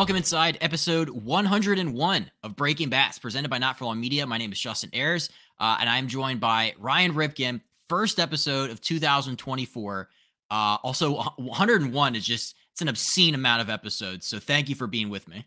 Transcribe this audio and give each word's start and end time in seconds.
welcome 0.00 0.16
inside 0.16 0.56
episode 0.62 1.10
101 1.10 2.30
of 2.42 2.56
Breaking 2.56 2.88
Bats, 2.88 3.18
presented 3.18 3.50
by 3.50 3.58
Not 3.58 3.78
For 3.78 3.84
Long 3.84 4.00
Media. 4.00 4.26
My 4.26 4.38
name 4.38 4.50
is 4.50 4.58
Justin 4.58 4.88
Ayers, 4.94 5.28
uh, 5.58 5.76
and 5.78 5.90
I'm 5.90 6.08
joined 6.08 6.40
by 6.40 6.72
Ryan 6.78 7.12
Ripken. 7.12 7.60
First 7.86 8.18
episode 8.18 8.70
of 8.70 8.80
2024. 8.80 10.08
Uh, 10.50 10.54
also, 10.82 11.22
101 11.36 12.16
is 12.16 12.24
just 12.24 12.56
it's 12.72 12.80
an 12.80 12.88
obscene 12.88 13.34
amount 13.34 13.60
of 13.60 13.68
episodes. 13.68 14.26
So 14.26 14.38
thank 14.38 14.70
you 14.70 14.74
for 14.74 14.86
being 14.86 15.10
with 15.10 15.28
me. 15.28 15.44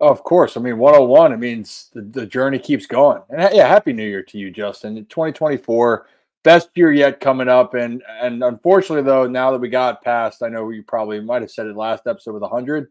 Oh, 0.00 0.08
of 0.08 0.24
course. 0.24 0.56
I 0.56 0.60
mean, 0.60 0.78
101. 0.78 1.32
It 1.32 1.36
means 1.36 1.88
the, 1.92 2.02
the 2.02 2.26
journey 2.26 2.58
keeps 2.58 2.86
going. 2.86 3.22
And 3.30 3.54
yeah, 3.54 3.68
happy 3.68 3.92
New 3.92 4.08
Year 4.08 4.24
to 4.24 4.36
you, 4.36 4.50
Justin. 4.50 4.96
2024 4.96 6.08
best 6.42 6.70
year 6.74 6.90
yet 6.90 7.20
coming 7.20 7.48
up. 7.48 7.74
And 7.74 8.02
and 8.20 8.42
unfortunately, 8.42 9.04
though, 9.04 9.28
now 9.28 9.52
that 9.52 9.60
we 9.60 9.68
got 9.68 10.02
past, 10.02 10.42
I 10.42 10.48
know 10.48 10.70
you 10.70 10.82
probably 10.82 11.20
might 11.20 11.42
have 11.42 11.52
said 11.52 11.68
it 11.68 11.76
last 11.76 12.08
episode 12.08 12.32
with 12.34 12.42
100. 12.42 12.88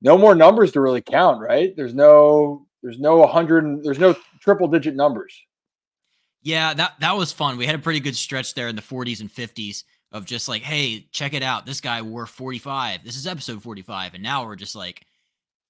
No 0.00 0.16
more 0.16 0.34
numbers 0.34 0.72
to 0.72 0.80
really 0.80 1.00
count, 1.00 1.40
right? 1.40 1.74
There's 1.76 1.94
no 1.94 2.66
there's 2.82 2.98
no 2.98 3.18
100 3.18 3.82
there's 3.82 3.98
no 3.98 4.14
triple 4.40 4.68
digit 4.68 4.94
numbers. 4.94 5.34
Yeah, 6.42 6.74
that 6.74 6.94
that 7.00 7.16
was 7.16 7.32
fun. 7.32 7.56
We 7.56 7.66
had 7.66 7.74
a 7.74 7.80
pretty 7.80 8.00
good 8.00 8.16
stretch 8.16 8.54
there 8.54 8.68
in 8.68 8.76
the 8.76 8.82
40s 8.82 9.20
and 9.20 9.30
50s 9.30 9.84
of 10.12 10.24
just 10.24 10.48
like, 10.48 10.62
hey, 10.62 11.08
check 11.12 11.34
it 11.34 11.42
out. 11.42 11.66
This 11.66 11.80
guy 11.80 12.00
wore 12.02 12.26
45. 12.26 13.04
This 13.04 13.16
is 13.16 13.26
episode 13.26 13.62
45, 13.62 14.14
and 14.14 14.22
now 14.22 14.46
we're 14.46 14.56
just 14.56 14.76
like, 14.76 15.04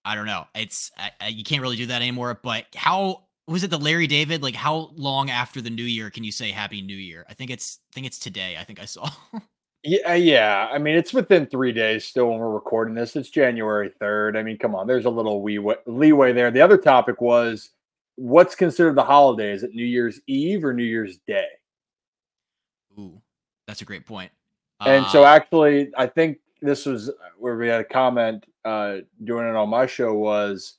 I 0.04 0.14
don't 0.14 0.26
know. 0.26 0.46
It's 0.54 0.90
I, 0.96 1.10
I, 1.20 1.28
you 1.28 1.44
can't 1.44 1.62
really 1.62 1.76
do 1.76 1.86
that 1.86 2.02
anymore. 2.02 2.38
But 2.42 2.66
how 2.74 3.24
was 3.46 3.64
it 3.64 3.70
the 3.70 3.78
Larry 3.78 4.06
David? 4.06 4.42
Like 4.42 4.54
how 4.54 4.90
long 4.94 5.30
after 5.30 5.60
the 5.60 5.70
new 5.70 5.82
year 5.82 6.10
can 6.10 6.22
you 6.22 6.32
say 6.32 6.50
Happy 6.50 6.82
New 6.82 6.96
Year? 6.96 7.24
I 7.28 7.34
think 7.34 7.50
it's 7.50 7.78
I 7.90 7.94
think 7.94 8.06
it's 8.06 8.18
today. 8.18 8.56
I 8.58 8.64
think 8.64 8.80
I 8.80 8.84
saw. 8.84 9.10
yeah, 9.88 10.14
yeah. 10.14 10.68
I 10.70 10.78
mean, 10.78 10.96
it's 10.96 11.14
within 11.14 11.46
three 11.46 11.72
days 11.72 12.04
still 12.04 12.30
when 12.30 12.38
we're 12.38 12.52
recording 12.52 12.94
this. 12.94 13.16
It's 13.16 13.30
January 13.30 13.90
third. 13.98 14.36
I 14.36 14.42
mean, 14.42 14.58
come 14.58 14.74
on. 14.74 14.86
There's 14.86 15.06
a 15.06 15.10
little 15.10 15.40
wee 15.40 15.58
leeway 15.86 16.32
there. 16.32 16.50
The 16.50 16.60
other 16.60 16.76
topic 16.76 17.20
was 17.20 17.70
what's 18.16 18.54
considered 18.54 18.96
the 18.96 19.04
holiday? 19.04 19.52
Is 19.52 19.62
it 19.62 19.74
New 19.74 19.84
Year's 19.84 20.20
Eve 20.26 20.64
or 20.64 20.74
New 20.74 20.84
Year's 20.84 21.18
Day? 21.26 21.46
Ooh, 22.98 23.20
that's 23.66 23.80
a 23.80 23.86
great 23.86 24.04
point. 24.04 24.30
And 24.80 25.06
uh, 25.06 25.08
so, 25.08 25.24
actually, 25.24 25.90
I 25.96 26.06
think 26.06 26.38
this 26.60 26.84
was 26.84 27.10
where 27.38 27.56
we 27.56 27.68
had 27.68 27.80
a 27.80 27.84
comment 27.84 28.44
uh, 28.64 28.98
doing 29.24 29.48
it 29.48 29.56
on 29.56 29.70
my 29.70 29.86
show 29.86 30.12
was 30.12 30.74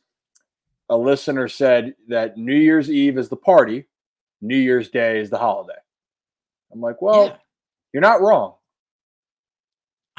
a 0.89 0.97
listener 0.97 1.47
said 1.47 1.95
that 2.09 2.37
New 2.37 2.55
Year's 2.55 2.91
Eve 2.91 3.17
is 3.17 3.29
the 3.29 3.35
party, 3.35 3.85
New 4.41 4.57
Year's 4.57 4.89
Day 4.89 5.19
is 5.19 5.29
the 5.29 5.37
holiday. 5.37 5.79
I'm 6.71 6.81
like, 6.81 7.01
well, 7.01 7.25
yeah. 7.25 7.35
you're 7.93 8.01
not 8.01 8.21
wrong. 8.21 8.53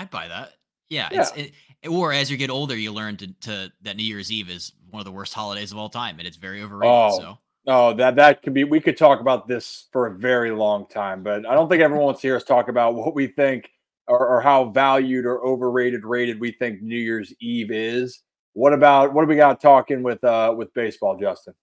I 0.00 0.06
buy 0.06 0.28
that. 0.28 0.54
Yeah, 0.88 1.08
yeah. 1.12 1.20
It's, 1.20 1.52
it, 1.82 1.88
or 1.90 2.12
as 2.12 2.30
you 2.30 2.38
get 2.38 2.48
older, 2.48 2.74
you 2.74 2.90
learn 2.90 3.18
to, 3.18 3.32
to, 3.42 3.72
that 3.82 3.96
New 3.96 4.02
Year's 4.02 4.32
Eve 4.32 4.48
is 4.48 4.72
one 4.90 5.00
of 5.00 5.04
the 5.04 5.12
worst 5.12 5.34
holidays 5.34 5.72
of 5.72 5.78
all 5.78 5.90
time, 5.90 6.18
and 6.18 6.26
it's 6.26 6.38
very 6.38 6.62
overrated. 6.62 6.90
Oh, 6.90 7.18
so. 7.18 7.38
oh, 7.66 7.94
that 7.94 8.16
that 8.16 8.42
could 8.42 8.54
be. 8.54 8.64
We 8.64 8.80
could 8.80 8.96
talk 8.96 9.20
about 9.20 9.46
this 9.46 9.88
for 9.92 10.06
a 10.06 10.14
very 10.14 10.52
long 10.52 10.86
time, 10.86 11.22
but 11.22 11.46
I 11.46 11.54
don't 11.54 11.68
think 11.68 11.82
everyone 11.82 12.06
wants 12.06 12.22
to 12.22 12.28
hear 12.28 12.36
us 12.36 12.44
talk 12.44 12.68
about 12.68 12.94
what 12.94 13.14
we 13.14 13.26
think 13.26 13.70
or, 14.08 14.26
or 14.26 14.40
how 14.40 14.70
valued 14.70 15.26
or 15.26 15.44
overrated, 15.44 16.04
rated 16.04 16.40
we 16.40 16.52
think 16.52 16.80
New 16.80 16.98
Year's 16.98 17.32
Eve 17.40 17.70
is. 17.70 18.22
What 18.54 18.72
about 18.72 19.12
what 19.12 19.22
do 19.22 19.28
we 19.28 19.36
got 19.36 19.60
talking 19.60 20.02
with 20.02 20.24
uh 20.24 20.54
with 20.56 20.72
baseball, 20.72 21.18
Justin? 21.18 21.54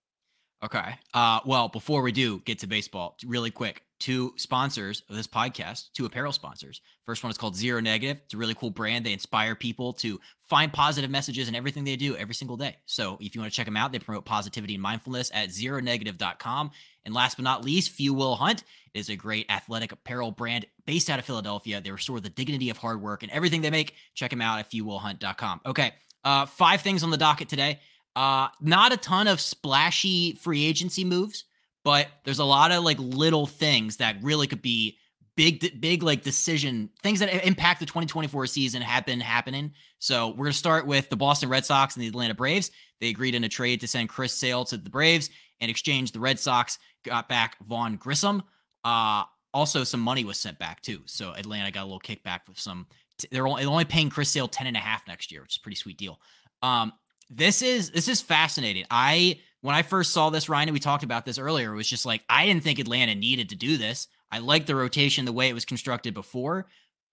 Okay. 0.64 0.96
Uh 1.14 1.40
well, 1.44 1.70
before 1.70 2.04
we 2.04 2.12
do 2.12 2.40
get 2.46 2.60
to 2.60 2.68
baseball, 2.68 3.18
really 3.26 3.52
quick, 3.52 3.82
two 4.00 4.34
sponsors 4.38 5.04
of 5.10 5.16
this 5.16 5.28
podcast, 5.28 5.92
two 5.94 6.06
apparel 6.06 6.32
sponsors. 6.32 6.82
First 7.04 7.24
one 7.24 7.32
is 7.32 7.38
called 7.38 7.56
Zero 7.56 7.80
Negative. 7.80 8.22
It's 8.26 8.34
a 8.34 8.38
really 8.38 8.54
cool 8.54 8.70
brand. 8.70 9.06
They 9.06 9.14
inspire 9.14 9.56
people 9.56 9.94
to 9.94 10.20
find 10.50 10.72
positive 10.72 11.10
messages 11.10 11.48
in 11.48 11.56
everything 11.56 11.84
they 11.84 11.96
do 11.96 12.16
every 12.16 12.36
single 12.36 12.58
day. 12.58 12.78
So 12.86 13.18
if 13.20 13.36
you 13.36 13.42
want 13.42 13.52
to 13.52 13.56
check 13.56 13.66
them 13.66 13.78
out, 13.78 13.92
they 13.92 14.00
promote 14.00 14.26
positivity 14.26 14.76
and 14.76 14.84
mindfulness 14.84 15.32
at 15.34 15.50
zeronegative.com. 15.50 16.72
And 17.06 17.14
last 17.14 17.38
but 17.38 17.44
not 17.44 17.64
least, 17.64 17.92
Few 17.92 18.14
Will 18.14 18.36
Hunt 18.36 18.64
is 18.94 19.10
a 19.10 19.16
great 19.16 19.50
athletic 19.50 19.92
apparel 19.92 20.32
brand 20.32 20.66
based 20.86 21.10
out 21.10 21.20
of 21.20 21.26
Philadelphia. 21.26 21.82
They 21.82 21.92
restore 21.92 22.20
the 22.20 22.30
dignity 22.30 22.70
of 22.70 22.78
hard 22.78 23.02
work 23.02 23.24
and 23.24 23.32
everything 23.32 23.62
they 23.62 23.70
make. 23.70 23.96
Check 24.14 24.32
them 24.32 24.42
out 24.42 24.60
at 24.60 24.70
fewwillhunt.com. 24.70 25.62
Okay. 25.66 25.94
Uh, 26.24 26.46
five 26.46 26.82
things 26.82 27.04
on 27.04 27.10
the 27.10 27.18
docket 27.18 27.48
today. 27.48 27.80
Uh, 28.18 28.50
not 28.60 28.92
a 28.92 28.98
ton 28.98 29.28
of 29.28 29.40
splashy 29.40 30.34
free 30.34 30.66
agency 30.66 31.06
moves, 31.06 31.46
but 31.88 32.10
there's 32.26 32.40
a 32.40 32.44
lot 32.44 32.74
of 32.74 32.84
like 32.84 33.00
little 33.00 33.48
things 33.48 33.96
that 33.96 34.18
really 34.22 34.46
could 34.46 34.62
be 34.62 34.98
big, 35.38 35.80
big 35.80 36.04
like 36.04 36.22
decision 36.22 36.90
things 37.02 37.22
that 37.22 37.48
impact 37.48 37.80
the 37.80 37.86
2024 37.86 38.46
season 38.48 38.82
have 38.82 39.06
been 39.06 39.22
happening. 39.22 39.72
So 40.00 40.32
we're 40.32 40.48
gonna 40.48 40.52
start 40.52 40.86
with 40.86 41.08
the 41.08 41.16
Boston 41.16 41.48
Red 41.48 41.64
Sox 41.64 41.96
and 41.96 42.04
the 42.04 42.10
Atlanta 42.10 42.34
Braves. 42.34 42.72
They 43.00 43.08
agreed 43.08 43.36
in 43.36 43.46
a 43.46 43.48
trade 43.48 43.80
to 43.80 43.88
send 43.88 44.10
Chris 44.10 44.34
Sale 44.34 44.66
to 44.66 44.76
the 44.76 44.90
Braves. 44.90 45.30
and 45.62 45.72
exchange, 45.72 46.12
the 46.12 46.20
Red 46.20 46.42
Sox 46.42 46.78
got 47.06 47.30
back 47.30 47.56
Vaughn 47.64 47.96
Grissom. 47.96 48.44
Uh, 48.84 49.24
also, 49.54 49.86
some 49.86 50.02
money 50.02 50.26
was 50.26 50.38
sent 50.38 50.60
back 50.60 50.82
too. 50.82 51.04
So 51.06 51.32
Atlanta 51.32 51.72
got 51.72 51.84
a 51.84 51.90
little 51.90 52.02
kickback 52.02 52.42
with 52.50 52.60
some 52.60 52.86
they're 53.32 53.48
only, 53.48 53.64
only 53.64 53.86
paying 53.86 54.10
Chris 54.10 54.28
Sale 54.28 54.50
10 54.50 54.68
and 54.68 54.76
a 54.76 54.82
half 54.82 55.08
next 55.08 55.32
year, 55.32 55.42
which 55.42 55.54
is 55.54 55.58
a 55.58 55.62
pretty 55.62 55.78
sweet 55.78 55.98
deal. 55.98 56.20
Um, 56.62 56.92
this 57.30 57.62
is 57.62 57.92
this 57.92 58.10
is 58.10 58.20
fascinating. 58.20 58.84
I 58.92 59.40
when 59.62 59.76
I 59.76 59.82
first 59.82 60.14
saw 60.14 60.30
this, 60.30 60.50
Ryan, 60.50 60.74
we 60.74 60.80
talked 60.80 61.04
about 61.04 61.26
this 61.26 61.40
earlier, 61.40 61.74
it 61.74 61.78
was 61.78 61.90
just 61.90 62.06
like 62.06 62.24
I 62.30 62.46
didn't 62.46 62.64
think 62.64 62.80
Atlanta 62.80 63.16
needed 63.16 63.50
to 63.50 63.56
do 63.56 63.78
this. 63.78 64.08
I 64.32 64.40
like 64.40 64.66
the 64.66 64.76
rotation 64.76 65.26
the 65.26 65.34
way 65.34 65.50
it 65.50 65.54
was 65.54 65.66
constructed 65.66 66.14
before, 66.14 66.68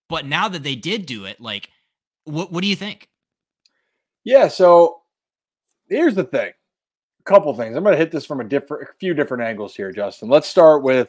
but 0.08 0.26
now 0.26 0.48
that 0.48 0.62
they 0.62 0.74
did 0.74 1.06
do 1.06 1.24
it, 1.24 1.40
like 1.40 1.70
what 2.24 2.52
what 2.52 2.62
do 2.62 2.68
you 2.68 2.76
think? 2.76 3.08
Yeah, 4.24 4.48
so 4.48 5.02
here's 5.88 6.14
the 6.14 6.24
thing. 6.24 6.50
A 6.50 7.30
couple 7.30 7.54
things. 7.54 7.76
I'm 7.76 7.82
going 7.82 7.94
to 7.94 7.98
hit 7.98 8.10
this 8.10 8.26
from 8.26 8.40
a 8.40 8.44
different 8.44 8.88
a 8.88 8.92
few 8.98 9.14
different 9.14 9.42
angles 9.42 9.74
here, 9.74 9.92
Justin. 9.92 10.28
Let's 10.28 10.48
start 10.48 10.82
with 10.82 11.08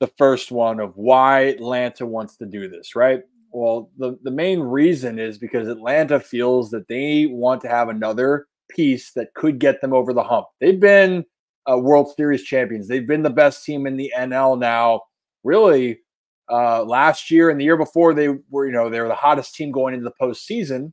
the 0.00 0.06
first 0.18 0.50
one 0.50 0.80
of 0.80 0.96
why 0.96 1.40
Atlanta 1.40 2.04
wants 2.06 2.36
to 2.36 2.46
do 2.46 2.68
this, 2.68 2.96
right? 2.96 3.22
Well, 3.52 3.90
the, 3.96 4.18
the 4.22 4.30
main 4.30 4.60
reason 4.60 5.18
is 5.18 5.38
because 5.38 5.68
Atlanta 5.68 6.18
feels 6.18 6.70
that 6.70 6.88
they 6.88 7.26
want 7.26 7.60
to 7.62 7.68
have 7.68 7.88
another 7.88 8.48
piece 8.68 9.12
that 9.12 9.34
could 9.34 9.58
get 9.58 9.80
them 9.80 9.92
over 9.92 10.12
the 10.12 10.22
hump. 10.22 10.46
They've 10.60 10.78
been 10.78 11.24
uh, 11.70 11.78
World 11.78 12.12
Series 12.16 12.42
champions. 12.42 12.88
They've 12.88 13.06
been 13.06 13.22
the 13.22 13.30
best 13.30 13.64
team 13.64 13.86
in 13.86 13.96
the 13.96 14.12
NL 14.16 14.58
now. 14.58 15.02
Really, 15.42 16.00
uh, 16.50 16.84
last 16.84 17.30
year 17.30 17.50
and 17.50 17.60
the 17.60 17.64
year 17.64 17.76
before, 17.76 18.14
they 18.14 18.28
were 18.50 18.66
you 18.66 18.72
know 18.72 18.88
they 18.88 19.00
were 19.00 19.08
the 19.08 19.14
hottest 19.14 19.54
team 19.54 19.70
going 19.70 19.94
into 19.94 20.04
the 20.04 20.24
postseason, 20.24 20.92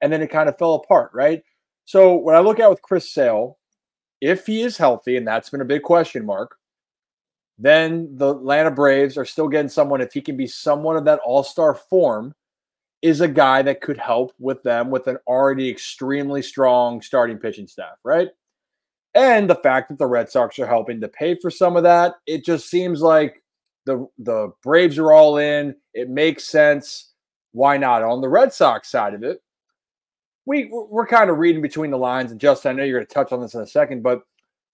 and 0.00 0.12
then 0.12 0.22
it 0.22 0.28
kind 0.30 0.48
of 0.48 0.58
fell 0.58 0.74
apart, 0.74 1.10
right? 1.14 1.42
So 1.84 2.14
when 2.14 2.36
I 2.36 2.40
look 2.40 2.60
at 2.60 2.70
with 2.70 2.82
Chris 2.82 3.12
Sale, 3.12 3.58
if 4.20 4.46
he 4.46 4.62
is 4.62 4.76
healthy, 4.76 5.16
and 5.16 5.26
that's 5.26 5.50
been 5.50 5.60
a 5.60 5.66
big 5.66 5.82
question 5.82 6.24
mark, 6.24 6.56
then 7.58 8.16
the 8.16 8.30
Atlanta 8.30 8.70
Braves 8.70 9.16
are 9.16 9.24
still 9.24 9.48
getting 9.48 9.68
someone, 9.68 10.00
if 10.00 10.12
he 10.12 10.20
can 10.20 10.36
be 10.36 10.46
someone 10.46 10.96
of 10.96 11.04
that 11.04 11.20
all 11.24 11.42
star 11.42 11.74
form, 11.74 12.34
is 13.02 13.20
a 13.20 13.28
guy 13.28 13.62
that 13.62 13.80
could 13.80 13.98
help 13.98 14.32
with 14.38 14.62
them 14.62 14.90
with 14.90 15.06
an 15.06 15.18
already 15.26 15.68
extremely 15.68 16.42
strong 16.42 17.00
starting 17.00 17.38
pitching 17.38 17.66
staff, 17.66 17.96
right? 18.04 18.28
And 19.14 19.48
the 19.50 19.56
fact 19.56 19.88
that 19.88 19.98
the 19.98 20.06
Red 20.06 20.30
Sox 20.30 20.58
are 20.58 20.66
helping 20.66 21.00
to 21.00 21.08
pay 21.08 21.34
for 21.34 21.50
some 21.50 21.76
of 21.76 21.82
that, 21.82 22.14
it 22.26 22.44
just 22.44 22.68
seems 22.68 23.00
like 23.00 23.42
the 23.86 24.06
the 24.18 24.52
Braves 24.62 24.98
are 24.98 25.12
all 25.12 25.38
in. 25.38 25.74
It 25.94 26.08
makes 26.08 26.44
sense. 26.44 27.12
Why 27.52 27.76
not? 27.76 28.02
On 28.02 28.20
the 28.20 28.28
Red 28.28 28.52
Sox 28.52 28.88
side 28.88 29.14
of 29.14 29.24
it, 29.24 29.42
we 30.46 30.68
we're 30.70 31.06
kind 31.06 31.30
of 31.30 31.38
reading 31.38 31.62
between 31.62 31.90
the 31.90 31.98
lines. 31.98 32.30
And 32.30 32.40
Justin, 32.40 32.70
I 32.70 32.74
know 32.74 32.84
you're 32.84 32.98
going 32.98 33.06
to 33.06 33.12
touch 33.12 33.32
on 33.32 33.40
this 33.40 33.54
in 33.54 33.60
a 33.62 33.66
second, 33.66 34.02
but 34.02 34.22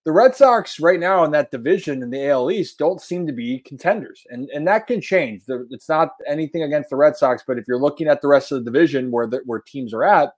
the 0.06 0.12
Red 0.12 0.36
Sox 0.36 0.78
right 0.78 1.00
now 1.00 1.24
in 1.24 1.32
that 1.32 1.50
division 1.50 2.00
in 2.00 2.10
the 2.10 2.28
AL 2.28 2.52
East 2.52 2.78
don't 2.78 3.02
seem 3.02 3.26
to 3.26 3.32
be 3.32 3.58
contenders, 3.58 4.24
and 4.30 4.48
and 4.50 4.66
that 4.68 4.86
can 4.86 5.00
change. 5.00 5.42
It's 5.48 5.88
not 5.88 6.10
anything 6.28 6.62
against 6.62 6.90
the 6.90 6.96
Red 6.96 7.16
Sox, 7.16 7.42
but 7.44 7.58
if 7.58 7.64
you're 7.66 7.80
looking 7.80 8.06
at 8.06 8.22
the 8.22 8.28
rest 8.28 8.52
of 8.52 8.64
the 8.64 8.70
division 8.70 9.10
where 9.10 9.26
the, 9.26 9.42
where 9.46 9.58
teams 9.58 9.92
are 9.92 10.04
at, 10.04 10.30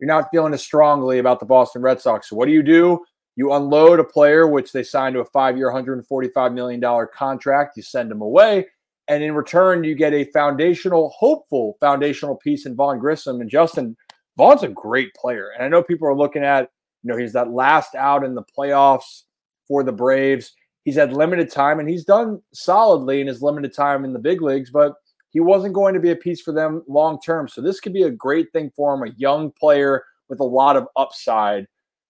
you're 0.00 0.08
not 0.08 0.28
feeling 0.32 0.52
as 0.52 0.64
strongly 0.64 1.20
about 1.20 1.38
the 1.38 1.46
Boston 1.46 1.80
Red 1.80 2.00
Sox. 2.00 2.28
So 2.28 2.34
what 2.34 2.46
do 2.46 2.52
you 2.52 2.62
do? 2.64 2.98
You 3.36 3.52
unload 3.52 4.00
a 4.00 4.04
player, 4.04 4.48
which 4.48 4.72
they 4.72 4.82
signed 4.82 5.14
to 5.14 5.20
a 5.20 5.24
five-year, 5.26 5.66
145 5.68 6.52
million 6.52 6.80
dollar 6.80 7.06
contract. 7.06 7.76
You 7.76 7.84
send 7.84 8.10
them 8.10 8.20
away, 8.20 8.66
and 9.06 9.22
in 9.22 9.32
return, 9.32 9.84
you 9.84 9.94
get 9.94 10.12
a 10.12 10.24
foundational, 10.32 11.10
hopeful 11.10 11.76
foundational 11.78 12.34
piece 12.34 12.66
in 12.66 12.74
Vaughn 12.74 12.98
Grissom 12.98 13.40
and 13.40 13.48
Justin. 13.48 13.96
Vaughn's 14.36 14.64
a 14.64 14.68
great 14.68 15.14
player, 15.14 15.50
and 15.54 15.64
I 15.64 15.68
know 15.68 15.84
people 15.84 16.08
are 16.08 16.16
looking 16.16 16.42
at 16.42 16.70
know, 17.08 17.16
he's 17.16 17.32
that 17.32 17.50
last 17.50 17.94
out 17.94 18.24
in 18.24 18.34
the 18.34 18.44
playoffs 18.56 19.22
for 19.66 19.82
the 19.82 19.92
Braves. 19.92 20.52
He's 20.84 20.96
had 20.96 21.12
limited 21.12 21.50
time 21.50 21.80
and 21.80 21.88
he's 21.88 22.04
done 22.04 22.40
solidly 22.52 23.20
in 23.20 23.26
his 23.26 23.42
limited 23.42 23.74
time 23.74 24.04
in 24.04 24.12
the 24.12 24.18
big 24.18 24.40
leagues, 24.40 24.70
but 24.70 24.94
he 25.30 25.40
wasn't 25.40 25.74
going 25.74 25.94
to 25.94 26.00
be 26.00 26.10
a 26.10 26.16
piece 26.16 26.40
for 26.40 26.52
them 26.52 26.82
long 26.88 27.20
term. 27.20 27.48
So 27.48 27.60
this 27.60 27.80
could 27.80 27.92
be 27.92 28.04
a 28.04 28.10
great 28.10 28.52
thing 28.52 28.72
for 28.74 28.94
him, 28.94 29.02
a 29.02 29.14
young 29.18 29.50
player 29.52 30.04
with 30.28 30.40
a 30.40 30.44
lot 30.44 30.76
of 30.76 30.86
upside. 30.96 31.66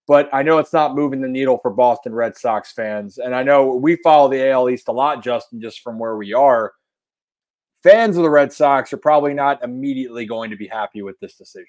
But 0.06 0.30
I 0.32 0.42
know 0.42 0.58
it's 0.58 0.72
not 0.72 0.94
moving 0.94 1.20
the 1.20 1.28
needle 1.28 1.58
for 1.58 1.70
Boston 1.70 2.14
Red 2.14 2.36
Sox 2.36 2.72
fans. 2.72 3.18
And 3.18 3.34
I 3.34 3.42
know 3.42 3.74
we 3.74 3.96
follow 3.96 4.30
the 4.30 4.48
AL 4.50 4.70
East 4.70 4.88
a 4.88 4.92
lot, 4.92 5.22
Justin, 5.22 5.60
just 5.60 5.80
from 5.80 5.98
where 5.98 6.16
we 6.16 6.32
are. 6.32 6.72
Fans 7.82 8.16
of 8.16 8.22
the 8.22 8.30
Red 8.30 8.52
Sox 8.52 8.92
are 8.92 8.98
probably 8.98 9.34
not 9.34 9.62
immediately 9.62 10.24
going 10.24 10.50
to 10.50 10.56
be 10.56 10.66
happy 10.66 11.02
with 11.02 11.18
this 11.20 11.34
decision. 11.34 11.66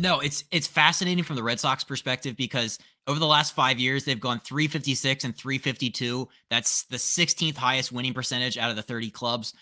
No, 0.00 0.20
it's 0.20 0.44
it's 0.50 0.66
fascinating 0.66 1.24
from 1.24 1.36
the 1.36 1.42
Red 1.42 1.60
Sox 1.60 1.84
perspective 1.84 2.34
because 2.34 2.78
over 3.06 3.18
the 3.18 3.26
last 3.26 3.54
five 3.54 3.78
years 3.78 4.04
they've 4.04 4.18
gone 4.18 4.40
356 4.40 5.24
and 5.24 5.36
352. 5.36 6.26
That's 6.48 6.84
the 6.84 6.96
16th 6.96 7.56
highest 7.56 7.92
winning 7.92 8.14
percentage 8.14 8.56
out 8.56 8.70
of 8.70 8.76
the 8.76 8.82
30 8.82 9.10
clubs. 9.10 9.52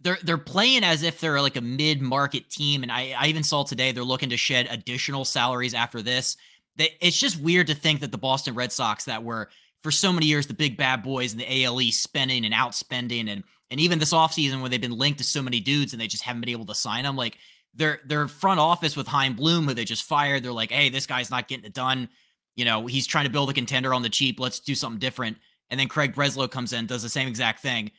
They're 0.00 0.18
they're 0.24 0.36
playing 0.36 0.82
as 0.82 1.04
if 1.04 1.20
they're 1.20 1.40
like 1.40 1.56
a 1.56 1.60
mid-market 1.60 2.50
team, 2.50 2.82
and 2.82 2.90
I, 2.90 3.14
I 3.16 3.28
even 3.28 3.44
saw 3.44 3.62
today 3.62 3.92
they're 3.92 4.02
looking 4.02 4.30
to 4.30 4.36
shed 4.36 4.66
additional 4.68 5.24
salaries 5.24 5.74
after 5.74 6.02
this. 6.02 6.36
It's 6.76 7.18
just 7.18 7.40
weird 7.40 7.68
to 7.68 7.74
think 7.74 8.00
that 8.00 8.10
the 8.10 8.18
Boston 8.18 8.56
Red 8.56 8.72
Sox 8.72 9.04
that 9.04 9.22
were 9.22 9.48
for 9.84 9.92
so 9.92 10.12
many 10.12 10.26
years 10.26 10.48
the 10.48 10.54
big 10.54 10.76
bad 10.76 11.04
boys 11.04 11.32
in 11.32 11.38
the 11.38 11.52
ALE 11.52 11.92
spending 11.92 12.44
and 12.44 12.52
outspending 12.52 13.30
and 13.30 13.44
and 13.70 13.80
even 13.80 13.98
this 14.00 14.12
offseason 14.12 14.60
where 14.60 14.68
they've 14.68 14.80
been 14.80 14.98
linked 14.98 15.18
to 15.18 15.24
so 15.24 15.40
many 15.40 15.60
dudes 15.60 15.92
and 15.92 16.02
they 16.02 16.06
just 16.06 16.24
haven't 16.24 16.40
been 16.40 16.50
able 16.50 16.66
to 16.66 16.74
sign 16.74 17.04
them 17.04 17.16
like 17.16 17.38
their 17.74 18.00
their 18.04 18.28
front 18.28 18.60
office 18.60 18.96
with 18.96 19.06
Chaim 19.06 19.34
Bloom, 19.34 19.66
who 19.66 19.74
they 19.74 19.84
just 19.84 20.04
fired, 20.04 20.42
they're 20.42 20.52
like, 20.52 20.70
hey, 20.70 20.88
this 20.88 21.06
guy's 21.06 21.30
not 21.30 21.48
getting 21.48 21.64
it 21.64 21.74
done. 21.74 22.08
You 22.56 22.64
know, 22.64 22.86
he's 22.86 23.06
trying 23.06 23.24
to 23.24 23.30
build 23.30 23.50
a 23.50 23.54
contender 23.54 23.92
on 23.92 24.02
the 24.02 24.08
cheap. 24.08 24.38
Let's 24.38 24.60
do 24.60 24.74
something 24.74 24.98
different. 24.98 25.38
And 25.70 25.80
then 25.80 25.88
Craig 25.88 26.14
Breslow 26.14 26.50
comes 26.50 26.72
in, 26.72 26.86
does 26.86 27.02
the 27.02 27.08
same 27.08 27.26
exact 27.26 27.60
thing. 27.60 27.90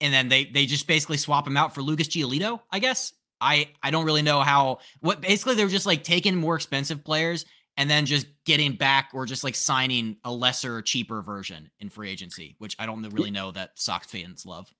And 0.00 0.12
then 0.12 0.28
they 0.28 0.44
they 0.44 0.66
just 0.66 0.86
basically 0.86 1.16
swap 1.16 1.46
him 1.46 1.56
out 1.56 1.74
for 1.74 1.82
Lucas 1.82 2.08
Giolito, 2.08 2.60
I 2.70 2.78
guess. 2.78 3.14
I 3.40 3.70
I 3.82 3.90
don't 3.90 4.04
really 4.04 4.22
know 4.22 4.40
how 4.40 4.78
what 5.00 5.20
basically 5.20 5.54
they're 5.54 5.68
just 5.68 5.86
like 5.86 6.04
taking 6.04 6.36
more 6.36 6.56
expensive 6.56 7.04
players 7.04 7.46
and 7.76 7.90
then 7.90 8.06
just 8.06 8.26
getting 8.44 8.74
back 8.76 9.10
or 9.14 9.26
just 9.26 9.42
like 9.42 9.54
signing 9.54 10.16
a 10.24 10.32
lesser, 10.32 10.80
cheaper 10.82 11.22
version 11.22 11.70
in 11.80 11.88
free 11.88 12.10
agency, 12.10 12.54
which 12.58 12.76
I 12.78 12.86
don't 12.86 13.02
really 13.10 13.30
know 13.30 13.50
that 13.50 13.70
Sox 13.74 14.06
fans 14.06 14.46
love. 14.46 14.72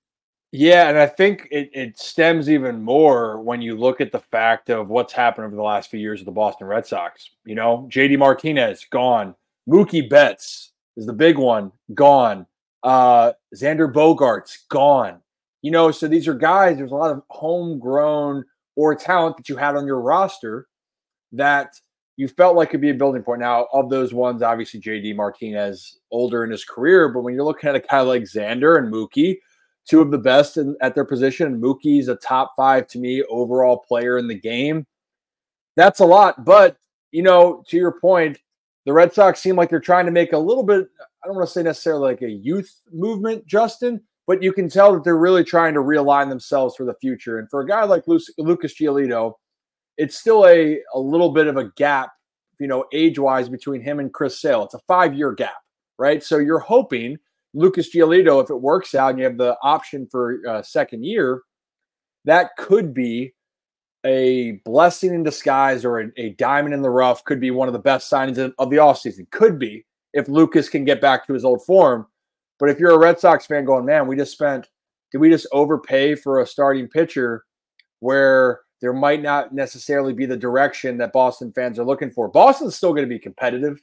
Yeah, 0.57 0.87
and 0.87 0.97
I 0.97 1.05
think 1.05 1.49
it, 1.51 1.69
it 1.73 1.99
stems 1.99 2.49
even 2.49 2.81
more 2.81 3.41
when 3.41 3.61
you 3.61 3.75
look 3.75 3.99
at 3.99 4.13
the 4.13 4.21
fact 4.21 4.69
of 4.69 4.87
what's 4.87 5.11
happened 5.11 5.47
over 5.47 5.55
the 5.55 5.61
last 5.61 5.89
few 5.89 5.99
years 5.99 6.21
of 6.21 6.25
the 6.25 6.31
Boston 6.31 6.65
Red 6.65 6.87
Sox. 6.87 7.29
You 7.43 7.55
know, 7.55 7.89
JD 7.91 8.17
Martinez 8.17 8.85
gone, 8.89 9.35
Mookie 9.69 10.09
Betts 10.09 10.71
is 10.95 11.05
the 11.05 11.11
big 11.11 11.37
one 11.37 11.73
gone, 11.93 12.45
uh, 12.83 13.33
Xander 13.53 13.91
Bogaerts 13.91 14.59
gone. 14.69 15.19
You 15.61 15.71
know, 15.71 15.91
so 15.91 16.07
these 16.07 16.25
are 16.25 16.33
guys. 16.33 16.77
There's 16.77 16.91
a 16.91 16.95
lot 16.95 17.11
of 17.11 17.23
homegrown 17.29 18.45
or 18.77 18.95
talent 18.95 19.35
that 19.35 19.49
you 19.49 19.57
had 19.57 19.75
on 19.75 19.85
your 19.85 19.99
roster 19.99 20.67
that 21.33 21.73
you 22.15 22.29
felt 22.29 22.55
like 22.55 22.69
could 22.69 22.79
be 22.79 22.91
a 22.91 22.93
building 22.93 23.23
point. 23.23 23.41
Now, 23.41 23.67
of 23.73 23.89
those 23.89 24.13
ones, 24.13 24.41
obviously 24.41 24.79
JD 24.79 25.17
Martinez 25.17 25.97
older 26.11 26.45
in 26.45 26.51
his 26.51 26.63
career, 26.63 27.09
but 27.09 27.23
when 27.23 27.33
you're 27.33 27.43
looking 27.43 27.67
at 27.67 27.75
a 27.75 27.81
guy 27.81 27.99
like 27.99 28.21
Xander 28.21 28.77
and 28.77 28.93
Mookie 28.93 29.39
two 29.87 30.01
of 30.01 30.11
the 30.11 30.17
best 30.17 30.57
in, 30.57 30.75
at 30.81 30.95
their 30.95 31.05
position. 31.05 31.61
Mookie's 31.61 32.07
a 32.07 32.15
top 32.15 32.53
five 32.55 32.87
to 32.87 32.99
me 32.99 33.23
overall 33.23 33.77
player 33.77 34.17
in 34.17 34.27
the 34.27 34.39
game. 34.39 34.85
That's 35.75 35.99
a 35.99 36.05
lot, 36.05 36.45
but 36.45 36.77
you 37.11 37.23
know, 37.23 37.63
to 37.69 37.77
your 37.77 37.99
point, 37.99 38.39
the 38.85 38.93
Red 38.93 39.13
Sox 39.13 39.39
seem 39.39 39.55
like 39.55 39.69
they're 39.69 39.79
trying 39.79 40.05
to 40.05 40.11
make 40.11 40.33
a 40.33 40.37
little 40.37 40.63
bit. 40.63 40.87
I 41.23 41.27
don't 41.27 41.35
want 41.35 41.47
to 41.47 41.53
say 41.53 41.63
necessarily 41.63 42.11
like 42.11 42.21
a 42.21 42.29
youth 42.29 42.81
movement, 42.91 43.45
Justin, 43.47 44.01
but 44.27 44.43
you 44.43 44.53
can 44.53 44.69
tell 44.69 44.93
that 44.93 45.03
they're 45.03 45.17
really 45.17 45.43
trying 45.43 45.73
to 45.73 45.79
realign 45.79 46.29
themselves 46.29 46.75
for 46.75 46.85
the 46.85 46.93
future. 46.95 47.39
And 47.39 47.49
for 47.49 47.61
a 47.61 47.67
guy 47.67 47.83
like 47.83 48.03
Lucas 48.07 48.75
Giolito, 48.75 49.33
it's 49.97 50.17
still 50.17 50.45
a 50.45 50.79
a 50.93 50.99
little 50.99 51.31
bit 51.31 51.47
of 51.47 51.57
a 51.57 51.71
gap, 51.77 52.11
you 52.59 52.67
know, 52.67 52.85
age 52.93 53.17
wise 53.17 53.49
between 53.49 53.81
him 53.81 53.99
and 53.99 54.13
Chris 54.13 54.39
Sale. 54.39 54.65
It's 54.65 54.73
a 54.73 54.79
five 54.87 55.13
year 55.13 55.31
gap, 55.33 55.55
right? 55.97 56.23
So 56.23 56.37
you're 56.37 56.59
hoping 56.59 57.17
Lucas 57.55 57.89
Giolito, 57.89 58.43
if 58.43 58.49
it 58.49 58.61
works 58.61 58.93
out 58.93 59.11
and 59.11 59.19
you 59.19 59.23
have 59.23 59.37
the 59.37 59.55
option 59.63 60.07
for 60.11 60.41
a 60.45 60.63
second 60.63 61.05
year, 61.05 61.41
that 62.25 62.51
could 62.57 62.93
be 62.93 63.33
a 64.05 64.59
blessing 64.65 65.13
in 65.13 65.23
disguise 65.23 65.85
or 65.85 66.01
a, 66.01 66.11
a, 66.17 66.29
diamond 66.31 66.75
in 66.75 66.81
the 66.81 66.89
rough. 66.89 67.23
Could 67.23 67.39
be 67.39 67.51
one 67.51 67.67
of 67.67 67.73
the 67.73 67.79
best 67.79 68.11
signings 68.11 68.37
of, 68.37 68.53
of 68.59 68.69
the 68.69 68.75
offseason. 68.75 69.29
Could 69.31 69.57
be 69.57 69.85
if 70.13 70.27
Lucas 70.27 70.69
can 70.69 70.83
get 70.83 71.01
back 71.01 71.25
to 71.25 71.33
his 71.33 71.45
old 71.45 71.65
form. 71.65 72.05
But 72.59 72.69
if 72.69 72.77
you're 72.77 72.91
a 72.91 72.99
Red 72.99 73.19
Sox 73.19 73.45
fan 73.45 73.65
going, 73.65 73.85
man, 73.85 74.05
we 74.05 74.17
just 74.17 74.33
spent, 74.33 74.69
did 75.11 75.19
we 75.19 75.29
just 75.29 75.47
overpay 75.51 76.15
for 76.15 76.41
a 76.41 76.47
starting 76.47 76.87
pitcher 76.87 77.45
where 78.01 78.61
there 78.81 78.93
might 78.93 79.21
not 79.21 79.53
necessarily 79.53 80.13
be 80.13 80.25
the 80.25 80.37
direction 80.37 80.97
that 80.97 81.13
Boston 81.13 81.53
fans 81.53 81.79
are 81.79 81.85
looking 81.85 82.11
for? 82.11 82.27
Boston's 82.27 82.75
still 82.75 82.91
going 82.91 83.05
to 83.05 83.13
be 83.13 83.19
competitive, 83.19 83.79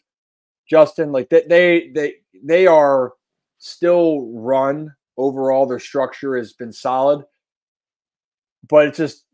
Justin. 0.69 1.11
Like 1.11 1.31
they, 1.31 1.43
they, 1.49 1.91
they, 1.95 2.15
they 2.43 2.67
are 2.67 3.13
still 3.63 4.29
run 4.33 4.95
overall. 5.17 5.67
Their 5.67 5.79
structure 5.79 6.37
has 6.37 6.53
been 6.53 6.73
solid, 6.73 7.25
but 8.69 8.89
it's 8.89 8.99
just 8.99 9.25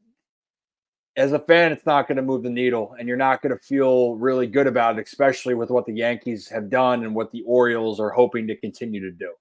as 1.17 1.33
a 1.33 1.39
fan, 1.41 1.73
it's 1.73 1.87
not 1.87 2.07
going 2.07 2.17
to 2.17 2.23
move 2.23 2.45
the 2.45 2.51
needle, 2.51 2.95
and 2.99 3.09
you're 3.09 3.17
not 3.17 3.43
going 3.43 3.57
to 3.57 3.63
feel 3.63 4.15
really 4.17 4.47
good 4.47 4.69
about 4.69 4.99
it, 4.99 5.07
especially 5.07 5.55
with 5.55 5.71
what 5.71 5.85
the 5.87 5.93
Yankees 5.93 6.47
have 6.49 6.71
done 6.71 7.03
and 7.05 7.15
what 7.15 7.33
the 7.33 7.43
Orioles 7.43 7.99
are 7.99 8.11
hoping 8.11 8.47
to 8.47 8.57
continue 8.57 9.01
to 9.01 9.11
do. 9.11 9.33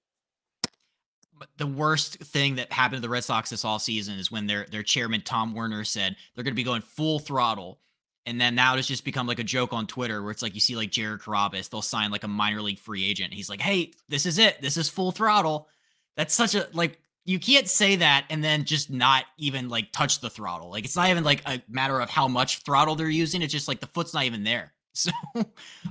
The 1.58 1.68
worst 1.68 2.18
thing 2.18 2.56
that 2.56 2.72
happened 2.72 2.96
to 2.96 3.02
the 3.02 3.08
Red 3.08 3.22
Sox 3.22 3.50
this 3.50 3.64
all 3.64 3.78
season 3.78 4.18
is 4.18 4.32
when 4.32 4.48
their 4.48 4.66
their 4.72 4.82
chairman 4.82 5.20
Tom 5.20 5.54
Werner 5.54 5.84
said 5.84 6.16
they're 6.34 6.42
going 6.42 6.52
to 6.52 6.56
be 6.56 6.64
going 6.64 6.82
full 6.82 7.20
throttle 7.20 7.78
and 8.28 8.38
then 8.38 8.54
now 8.54 8.76
it's 8.76 8.86
just 8.86 9.06
become 9.06 9.26
like 9.26 9.38
a 9.38 9.44
joke 9.44 9.72
on 9.72 9.86
Twitter 9.86 10.22
where 10.22 10.30
it's 10.30 10.42
like 10.42 10.54
you 10.54 10.60
see 10.60 10.76
like 10.76 10.90
Jared 10.90 11.20
Carrabis, 11.20 11.70
they'll 11.70 11.80
sign 11.80 12.10
like 12.10 12.24
a 12.24 12.28
minor 12.28 12.60
league 12.60 12.78
free 12.78 13.02
agent. 13.02 13.32
He's 13.32 13.48
like, 13.48 13.62
hey, 13.62 13.94
this 14.10 14.26
is 14.26 14.38
it. 14.38 14.60
This 14.60 14.76
is 14.76 14.90
full 14.90 15.12
throttle. 15.12 15.66
That's 16.14 16.34
such 16.34 16.54
a 16.54 16.68
like 16.74 16.98
you 17.24 17.38
can't 17.38 17.66
say 17.66 17.96
that 17.96 18.26
and 18.28 18.44
then 18.44 18.64
just 18.64 18.90
not 18.90 19.24
even 19.38 19.70
like 19.70 19.92
touch 19.92 20.20
the 20.20 20.28
throttle. 20.28 20.70
Like 20.70 20.84
it's 20.84 20.94
not 20.94 21.08
even 21.08 21.24
like 21.24 21.40
a 21.46 21.62
matter 21.70 21.98
of 21.98 22.10
how 22.10 22.28
much 22.28 22.64
throttle 22.64 22.96
they're 22.96 23.08
using. 23.08 23.40
It's 23.40 23.52
just 23.52 23.66
like 23.66 23.80
the 23.80 23.86
foot's 23.86 24.12
not 24.12 24.24
even 24.24 24.44
there. 24.44 24.74
So 24.94 25.12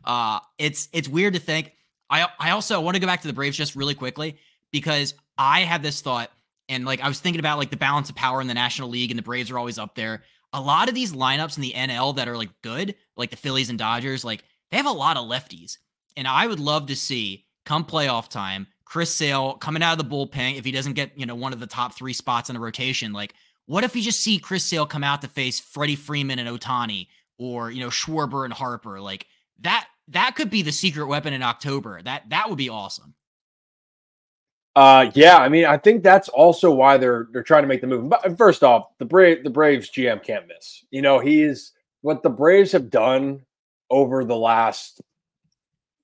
uh 0.04 0.40
it's 0.58 0.90
it's 0.92 1.08
weird 1.08 1.34
to 1.34 1.40
think. 1.40 1.72
I 2.10 2.28
I 2.40 2.52
also 2.52 2.82
want 2.82 2.96
to 2.96 3.00
go 3.00 3.08
back 3.08 3.22
to 3.22 3.28
the 3.28 3.34
Braves 3.34 3.58
just 3.58 3.76
really 3.76 3.96
quickly 3.96 4.38
because 4.72 5.16
I 5.38 5.62
had 5.62 5.82
this 5.82 6.02
thought 6.02 6.30
and 6.68 6.86
like 6.86 7.02
I 7.02 7.08
was 7.08 7.20
thinking 7.20 7.40
about 7.40 7.58
like 7.58 7.70
the 7.70 7.78
balance 7.78 8.10
of 8.10 8.16
power 8.16 8.42
in 8.42 8.48
the 8.48 8.54
National 8.54 8.90
League 8.90 9.10
and 9.10 9.18
the 9.18 9.24
Braves 9.24 9.50
are 9.50 9.58
always 9.58 9.80
up 9.80 9.96
there 9.96 10.24
a 10.58 10.62
lot 10.62 10.90
of 10.90 10.96
these 10.96 11.14
lineups 11.14 11.56
in 11.56 11.62
the 11.62 11.74
NL 11.74 12.16
that 12.16 12.28
are 12.28 12.38
like 12.38 12.50
good, 12.64 12.96
like 13.16 13.30
the 13.30 13.38
Phillies 13.38 13.70
and 13.70 13.78
Dodgers, 13.78 14.26
like 14.26 14.44
they 14.72 14.78
have 14.78 14.86
a 14.86 14.92
lot 14.92 15.18
of 15.18 15.28
lefties. 15.28 15.78
And 16.16 16.28
I 16.28 16.48
would 16.48 16.60
love 16.60 16.88
to 16.88 16.96
see 16.96 17.46
come 17.66 17.86
playoff 17.86 18.28
time, 18.28 18.68
Chris 18.86 19.14
Sale 19.14 19.56
coming 19.56 19.84
out 19.84 19.92
of 19.92 19.98
the 19.98 20.16
bullpen 20.16 20.58
if 20.58 20.66
he 20.66 20.72
doesn't 20.72 20.94
get, 20.94 21.12
you 21.18 21.26
know, 21.26 21.36
one 21.36 21.54
of 21.54 21.60
the 21.60 21.68
top 21.68 21.94
three 21.94 22.14
spots 22.14 22.50
in 22.50 22.56
the 22.56 22.60
rotation. 22.60 23.14
Like, 23.14 23.34
what 23.68 23.84
if 23.84 23.96
you 23.96 24.02
just 24.02 24.22
see 24.22 24.40
Chris 24.40 24.64
Sale 24.64 24.86
come 24.86 25.04
out 25.04 25.22
to 25.22 25.28
face 25.28 25.60
Freddie 25.60 25.96
Freeman 25.96 26.40
and 26.40 26.50
Ohtani 26.50 27.08
or, 27.38 27.70
you 27.70 27.82
know, 27.82 27.90
Schwarber 27.90 28.46
and 28.46 28.54
Harper? 28.54 29.00
Like 29.00 29.28
that 29.60 29.88
that 30.08 30.36
could 30.36 30.50
be 30.50 30.62
the 30.62 30.72
secret 30.72 31.08
weapon 31.08 31.34
in 31.34 31.44
October. 31.44 32.02
That 32.02 32.30
that 32.30 32.50
would 32.50 32.58
be 32.58 32.70
awesome. 32.70 33.14
Uh, 34.78 35.10
yeah, 35.16 35.38
I 35.38 35.50
mean, 35.50 35.66
I 35.66 35.76
think 35.76 36.04
that's 36.04 36.30
also 36.30 36.70
why 36.70 36.98
they're 36.98 37.30
they're 37.32 37.42
trying 37.42 37.64
to 37.64 37.68
make 37.68 37.82
the 37.82 37.88
move. 37.88 38.10
But 38.10 38.38
first 38.38 38.62
off, 38.62 38.96
the 39.00 39.06
Brave 39.06 39.44
the 39.44 39.50
Braves 39.50 39.90
GM 39.90 40.24
can't 40.24 40.48
miss. 40.48 40.86
You 40.92 41.02
know, 41.02 41.18
he's 41.18 41.72
what 42.02 42.22
the 42.22 42.30
Braves 42.30 42.74
have 42.74 42.92
done 42.92 43.42
over 43.90 44.24
the 44.24 44.36
last 44.36 45.02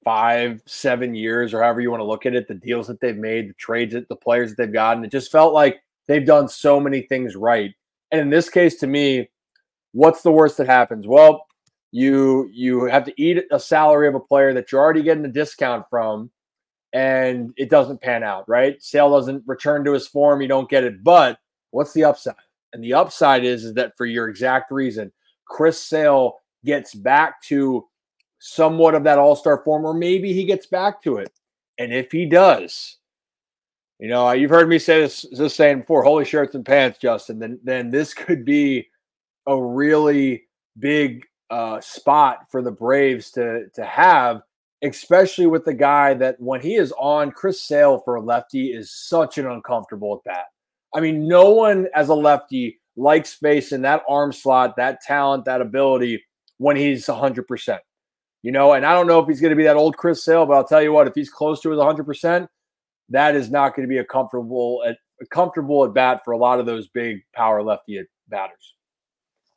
five, 0.04 0.64
seven 0.66 1.14
years, 1.14 1.54
or 1.54 1.62
however 1.62 1.82
you 1.82 1.92
want 1.92 2.02
to 2.02 2.06
look 2.06 2.26
at 2.26 2.34
it, 2.34 2.48
the 2.48 2.56
deals 2.56 2.88
that 2.88 3.00
they've 3.00 3.16
made, 3.16 3.50
the 3.50 3.54
trades 3.54 3.94
that 3.94 4.10
the 4.10 4.16
players 4.16 4.50
that 4.50 4.58
they've 4.58 4.74
gotten. 4.74 5.06
It 5.06 5.12
just 5.12 5.32
felt 5.32 5.54
like 5.54 5.84
they've 6.08 6.26
done 6.26 6.48
so 6.48 6.80
many 6.80 7.02
things 7.02 7.36
right. 7.36 7.76
And 8.12 8.22
in 8.22 8.32
this 8.32 8.50
case, 8.50 8.78
to 8.78 8.88
me, 8.88 9.30
what's 9.92 10.24
the 10.24 10.32
worst 10.32 10.58
that 10.58 10.66
happens? 10.66 11.06
Well, 11.06 11.46
you 11.92 12.50
you 12.52 12.86
have 12.86 13.04
to 13.04 13.14
eat 13.22 13.44
a 13.52 13.60
salary 13.60 14.08
of 14.08 14.16
a 14.16 14.20
player 14.20 14.52
that 14.56 14.72
you're 14.72 14.82
already 14.82 15.04
getting 15.04 15.26
a 15.26 15.32
discount 15.32 15.86
from 15.92 16.32
and 16.94 17.52
it 17.58 17.70
doesn't 17.70 18.02
pan 18.02 18.24
out, 18.24 18.48
right? 18.48 18.82
Sale 18.82 19.12
doesn't 19.12 19.44
return 19.48 19.84
to 19.84 19.94
his 19.94 20.08
form, 20.08 20.42
you 20.42 20.48
don't 20.48 20.70
get 20.70 20.84
it. 20.84 21.04
But 21.04 21.40
what's 21.72 21.94
the 21.94 22.04
upside? 22.04 22.36
And 22.72 22.84
the 22.84 22.94
upside 22.94 23.44
is, 23.44 23.66
is 23.66 23.74
that 23.74 23.98
for 23.98 24.06
your 24.06 24.30
exact 24.30 24.72
reason, 24.72 25.12
Chris 25.46 25.82
Sale 25.82 26.40
gets 26.64 26.94
back 26.94 27.42
to 27.44 27.88
somewhat 28.40 28.96
of 28.96 29.04
that 29.04 29.20
all-star 29.20 29.64
form, 29.64 29.86
or 29.86 29.94
maybe 29.94 30.34
he 30.34 30.46
gets 30.46 30.66
back 30.66 31.02
to 31.04 31.18
it. 31.18 31.32
And 31.80 31.94
if 31.94 32.12
he 32.12 32.26
does, 32.26 32.98
you 34.00 34.10
know, 34.10 34.32
you've 34.32 34.50
heard 34.50 34.70
me 34.70 34.80
say 34.80 35.02
this, 35.02 35.26
this 35.32 35.56
saying 35.56 35.80
before, 35.80 36.04
holy 36.04 36.26
shirts 36.26 36.56
and 36.56 36.66
pants, 36.66 37.00
Justin, 37.00 37.40
then 37.40 37.60
then 37.64 37.90
this 37.90 38.14
could 38.14 38.46
be 38.46 38.88
a 39.48 39.62
really 39.62 40.44
big 40.78 41.26
uh, 41.50 41.80
spot 41.82 42.52
for 42.52 42.62
the 42.62 42.72
Braves 42.72 43.32
to 43.32 43.70
to 43.74 43.84
have 43.84 44.42
especially 44.84 45.46
with 45.46 45.66
the 45.66 45.74
guy 45.74 46.14
that 46.16 46.36
when 46.40 46.62
he 46.62 46.76
is 46.76 46.94
on, 47.00 47.32
Chris 47.32 47.62
Sale 47.62 48.02
for 48.04 48.16
a 48.16 48.22
lefty 48.22 48.68
is 48.68 48.92
such 48.92 49.38
an 49.38 49.48
uncomfortable 49.48 50.16
at 50.16 50.32
bat. 50.32 50.46
I 50.94 51.00
mean, 51.00 51.28
no 51.28 51.52
one 51.52 51.88
as 51.96 52.10
a 52.10 52.16
lefty 52.16 52.80
likes 52.96 53.32
space 53.32 53.70
facing 53.70 53.82
that 53.84 54.04
arm 54.08 54.32
slot, 54.32 54.76
that 54.78 55.02
talent, 55.02 55.46
that 55.46 55.62
ability 55.62 56.24
when 56.58 56.76
he's 56.76 57.06
100%. 57.06 57.80
You 58.44 58.52
know, 58.52 58.74
and 58.74 58.86
I 58.86 58.94
don't 58.94 59.08
know 59.08 59.20
if 59.20 59.28
he's 59.28 59.40
going 59.40 59.52
to 59.52 59.56
be 59.56 59.64
that 59.64 59.78
old 59.78 59.96
Chris 59.96 60.24
Sale, 60.24 60.46
but 60.46 60.54
I'll 60.54 60.68
tell 60.68 60.82
you 60.82 60.92
what, 60.92 61.08
if 61.08 61.16
he's 61.16 61.30
close 61.30 61.62
to 61.62 61.70
his 61.70 61.80
100%, 61.80 62.48
that 63.10 63.36
is 63.36 63.50
not 63.50 63.76
going 63.76 63.88
to 63.88 63.90
be 63.90 63.98
a 63.98 64.06
comfortable 64.06 64.84
at 64.86 64.98
comfortable 65.30 65.86
at 65.86 65.94
bat 65.94 66.22
for 66.26 66.32
a 66.32 66.38
lot 66.38 66.60
of 66.60 66.66
those 66.66 66.90
big 66.90 67.22
power 67.34 67.64
lefty 67.64 68.02
batters. 68.28 68.74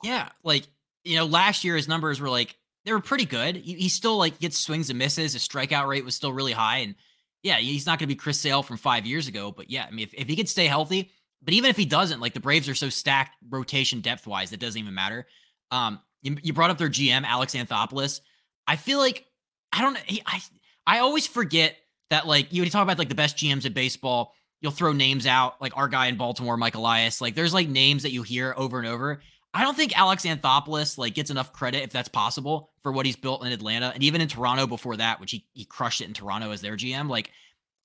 Yeah, 0.04 0.28
like 0.44 0.64
you 1.04 1.16
know, 1.16 1.24
last 1.24 1.64
year 1.64 1.76
his 1.76 1.88
numbers 1.88 2.20
were 2.20 2.28
like 2.28 2.56
they 2.86 2.92
were 2.92 3.00
pretty 3.00 3.26
good. 3.26 3.56
He, 3.56 3.74
he 3.74 3.88
still 3.88 4.16
like 4.16 4.38
gets 4.38 4.56
swings 4.56 4.88
and 4.88 4.98
misses. 4.98 5.32
His 5.34 5.46
strikeout 5.46 5.88
rate 5.88 6.04
was 6.04 6.14
still 6.14 6.32
really 6.32 6.52
high, 6.52 6.78
and 6.78 6.94
yeah, 7.42 7.56
he's 7.56 7.84
not 7.84 7.98
going 7.98 8.08
to 8.08 8.14
be 8.14 8.18
Chris 8.18 8.40
Sale 8.40 8.62
from 8.62 8.76
five 8.76 9.04
years 9.04 9.28
ago. 9.28 9.52
But 9.52 9.70
yeah, 9.70 9.84
I 9.86 9.90
mean, 9.90 10.04
if, 10.04 10.14
if 10.14 10.28
he 10.28 10.36
could 10.36 10.48
stay 10.48 10.66
healthy, 10.66 11.10
but 11.42 11.52
even 11.52 11.68
if 11.68 11.76
he 11.76 11.84
doesn't, 11.84 12.20
like 12.20 12.32
the 12.32 12.40
Braves 12.40 12.68
are 12.68 12.74
so 12.74 12.88
stacked 12.88 13.36
rotation 13.50 14.00
depth 14.00 14.26
wise, 14.26 14.50
that 14.50 14.60
doesn't 14.60 14.80
even 14.80 14.94
matter. 14.94 15.26
Um, 15.72 16.00
you, 16.22 16.36
you 16.42 16.52
brought 16.52 16.70
up 16.70 16.78
their 16.78 16.88
GM 16.88 17.24
Alex 17.24 17.54
Anthopoulos. 17.54 18.20
I 18.68 18.76
feel 18.76 18.98
like 18.98 19.26
I 19.72 19.82
don't. 19.82 19.98
I 20.24 20.40
I 20.86 20.98
always 21.00 21.26
forget 21.26 21.76
that 22.10 22.26
like 22.26 22.52
you 22.52 22.68
talk 22.70 22.84
about 22.84 22.98
like 22.98 23.08
the 23.08 23.16
best 23.16 23.36
GMs 23.36 23.66
in 23.66 23.72
baseball. 23.72 24.32
You'll 24.60 24.72
throw 24.72 24.92
names 24.92 25.26
out 25.26 25.60
like 25.60 25.76
our 25.76 25.88
guy 25.88 26.06
in 26.06 26.16
Baltimore, 26.16 26.56
Mike 26.56 26.76
Elias. 26.76 27.20
Like 27.20 27.34
there's 27.34 27.52
like 27.52 27.68
names 27.68 28.04
that 28.04 28.12
you 28.12 28.22
hear 28.22 28.54
over 28.56 28.78
and 28.78 28.86
over. 28.86 29.20
I 29.56 29.62
don't 29.62 29.76
think 29.76 29.98
Alex 29.98 30.24
Anthopoulos 30.24 30.98
like 30.98 31.14
gets 31.14 31.30
enough 31.30 31.52
credit 31.52 31.82
if 31.82 31.90
that's 31.90 32.08
possible 32.08 32.70
for 32.86 32.92
what 32.92 33.04
he's 33.04 33.16
built 33.16 33.44
in 33.44 33.50
Atlanta 33.50 33.90
and 33.92 34.04
even 34.04 34.20
in 34.20 34.28
Toronto 34.28 34.64
before 34.64 34.96
that, 34.96 35.20
which 35.20 35.32
he 35.32 35.44
he 35.54 35.64
crushed 35.64 36.00
it 36.00 36.04
in 36.04 36.14
Toronto 36.14 36.52
as 36.52 36.60
their 36.60 36.76
GM. 36.76 37.08
Like, 37.08 37.32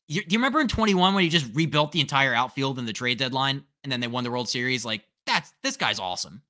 you, 0.07 0.21
do 0.21 0.33
you 0.33 0.37
remember 0.37 0.59
in 0.59 0.67
21 0.67 1.15
when 1.15 1.23
he 1.23 1.29
just 1.31 1.47
rebuilt 1.55 1.91
the 1.91 2.01
entire 2.01 2.35
outfield 2.35 2.77
in 2.77 2.85
the 2.85 2.93
trade 2.93 3.17
deadline 3.17 3.63
and 3.83 3.91
then 3.91 3.99
they 3.99 4.05
won 4.05 4.23
the 4.23 4.29
World 4.29 4.47
Series? 4.47 4.85
Like, 4.85 5.01
that's 5.25 5.55
this 5.63 5.75
guy's 5.75 5.99
awesome. 5.99 6.43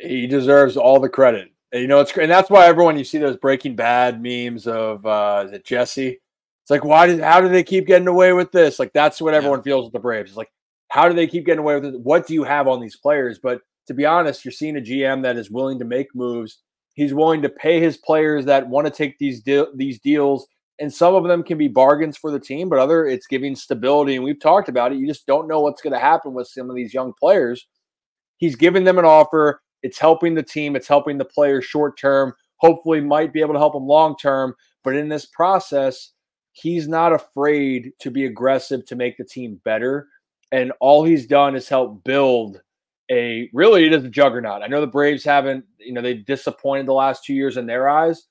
He 0.00 0.26
deserves 0.26 0.76
all 0.76 0.98
the 0.98 1.08
credit. 1.08 1.52
And, 1.70 1.82
you 1.82 1.86
know, 1.86 2.00
it's 2.00 2.10
and 2.18 2.28
that's 2.28 2.50
why 2.50 2.66
everyone 2.66 2.98
you 2.98 3.04
see 3.04 3.18
those 3.18 3.36
Breaking 3.36 3.76
Bad 3.76 4.20
memes 4.20 4.66
of 4.66 5.06
uh, 5.06 5.44
is 5.46 5.52
it 5.52 5.64
Jesse? 5.64 6.18
It's 6.62 6.70
like 6.70 6.82
why 6.82 7.06
did 7.06 7.20
how 7.20 7.40
do 7.40 7.48
they 7.48 7.62
keep 7.62 7.86
getting 7.86 8.08
away 8.08 8.32
with 8.32 8.50
this? 8.50 8.80
Like 8.80 8.92
that's 8.92 9.20
what 9.20 9.34
everyone 9.34 9.60
yeah. 9.60 9.64
feels 9.70 9.84
with 9.84 9.92
the 9.92 10.00
Braves. 10.00 10.30
It's 10.30 10.36
like 10.36 10.50
how 10.88 11.08
do 11.08 11.14
they 11.14 11.28
keep 11.28 11.46
getting 11.46 11.60
away 11.60 11.76
with 11.76 11.94
it? 11.94 12.00
What 12.00 12.26
do 12.26 12.34
you 12.34 12.42
have 12.42 12.66
on 12.66 12.80
these 12.80 12.96
players? 12.96 13.38
But 13.40 13.60
to 13.86 13.94
be 13.94 14.04
honest, 14.04 14.44
you're 14.44 14.50
seeing 14.50 14.76
a 14.76 14.80
GM 14.80 15.22
that 15.22 15.36
is 15.36 15.48
willing 15.48 15.78
to 15.78 15.84
make 15.84 16.12
moves. 16.12 16.58
He's 16.94 17.14
willing 17.14 17.42
to 17.42 17.48
pay 17.48 17.80
his 17.80 17.96
players 17.96 18.44
that 18.46 18.68
want 18.68 18.86
to 18.86 18.92
take 18.92 19.18
these 19.18 19.40
de- 19.40 19.74
these 19.74 19.98
deals, 20.00 20.46
and 20.78 20.92
some 20.92 21.14
of 21.14 21.24
them 21.24 21.42
can 21.42 21.58
be 21.58 21.68
bargains 21.68 22.16
for 22.16 22.30
the 22.30 22.40
team, 22.40 22.68
but 22.68 22.78
other 22.78 23.06
it's 23.06 23.26
giving 23.26 23.54
stability. 23.54 24.16
And 24.16 24.24
we've 24.24 24.40
talked 24.40 24.68
about 24.68 24.92
it. 24.92 24.98
You 24.98 25.06
just 25.06 25.26
don't 25.26 25.48
know 25.48 25.60
what's 25.60 25.82
going 25.82 25.92
to 25.92 25.98
happen 25.98 26.34
with 26.34 26.48
some 26.48 26.68
of 26.68 26.76
these 26.76 26.92
young 26.92 27.12
players. 27.18 27.66
He's 28.36 28.56
giving 28.56 28.84
them 28.84 28.98
an 28.98 29.04
offer. 29.04 29.62
It's 29.82 29.98
helping 29.98 30.34
the 30.34 30.42
team. 30.42 30.76
It's 30.76 30.88
helping 30.88 31.18
the 31.18 31.24
players 31.24 31.64
short 31.64 31.98
term. 31.98 32.34
Hopefully, 32.56 33.00
might 33.00 33.32
be 33.32 33.40
able 33.40 33.54
to 33.54 33.60
help 33.60 33.72
them 33.72 33.86
long 33.86 34.16
term. 34.16 34.54
But 34.84 34.96
in 34.96 35.08
this 35.08 35.26
process, 35.26 36.12
he's 36.52 36.88
not 36.88 37.12
afraid 37.12 37.92
to 38.00 38.10
be 38.10 38.26
aggressive 38.26 38.84
to 38.86 38.96
make 38.96 39.16
the 39.16 39.24
team 39.24 39.60
better. 39.64 40.08
And 40.50 40.72
all 40.80 41.04
he's 41.04 41.26
done 41.26 41.56
is 41.56 41.68
help 41.68 42.04
build 42.04 42.60
a 43.12 43.50
really 43.52 43.84
it 43.84 43.92
is 43.92 44.04
a 44.04 44.08
juggernaut. 44.08 44.62
I 44.62 44.66
know 44.66 44.80
the 44.80 44.86
Braves 44.86 45.22
haven't, 45.22 45.64
you 45.78 45.92
know, 45.92 46.00
they 46.00 46.14
disappointed 46.14 46.86
the 46.86 46.94
last 46.94 47.24
two 47.24 47.34
years 47.34 47.58
in 47.58 47.66
their 47.66 47.88
eyes, 47.88 48.26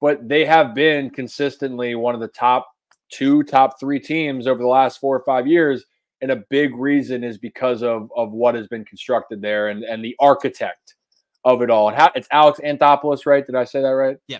but 0.00 0.28
they 0.28 0.44
have 0.44 0.74
been 0.74 1.10
consistently 1.10 1.94
one 1.94 2.14
of 2.14 2.20
the 2.20 2.28
top 2.28 2.66
two, 3.12 3.44
top 3.44 3.78
three 3.78 4.00
teams 4.00 4.48
over 4.48 4.60
the 4.60 4.68
last 4.68 4.98
four 4.98 5.16
or 5.16 5.24
five 5.24 5.46
years. 5.46 5.84
And 6.22 6.32
a 6.32 6.42
big 6.50 6.74
reason 6.74 7.22
is 7.24 7.38
because 7.38 7.82
of 7.82 8.10
of 8.14 8.32
what 8.32 8.54
has 8.54 8.66
been 8.66 8.84
constructed 8.84 9.40
there 9.40 9.68
and 9.68 9.84
and 9.84 10.04
the 10.04 10.16
architect 10.18 10.96
of 11.44 11.62
it 11.62 11.70
all. 11.70 11.88
And 11.88 11.96
how 11.96 12.10
it's 12.14 12.28
Alex 12.32 12.60
Anthopoulos, 12.62 13.24
right? 13.24 13.46
Did 13.46 13.54
I 13.54 13.64
say 13.64 13.80
that 13.80 13.88
right? 13.88 14.18
Yeah. 14.26 14.38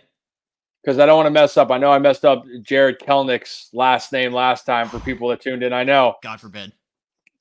Because 0.83 0.99
I 0.99 1.07
don't 1.07 1.17
want 1.17 1.27
to 1.27 1.31
mess 1.31 1.57
up. 1.57 1.71
I 1.71 1.79
know 1.79 1.93
I 1.93 1.99
messed 1.99 2.25
up 2.25 2.43
Jarred 2.63 2.99
Kelenic's 3.01 3.71
last 3.73 4.13
name 4.13 4.33
last 4.33 4.65
time 4.65 4.89
for 4.89 4.99
people 5.01 5.29
that 5.29 5.41
tuned 5.41 5.63
in. 5.63 5.73
I 5.73 5.85
know. 5.85 6.15
God 6.23 6.41
forbid 6.41 6.73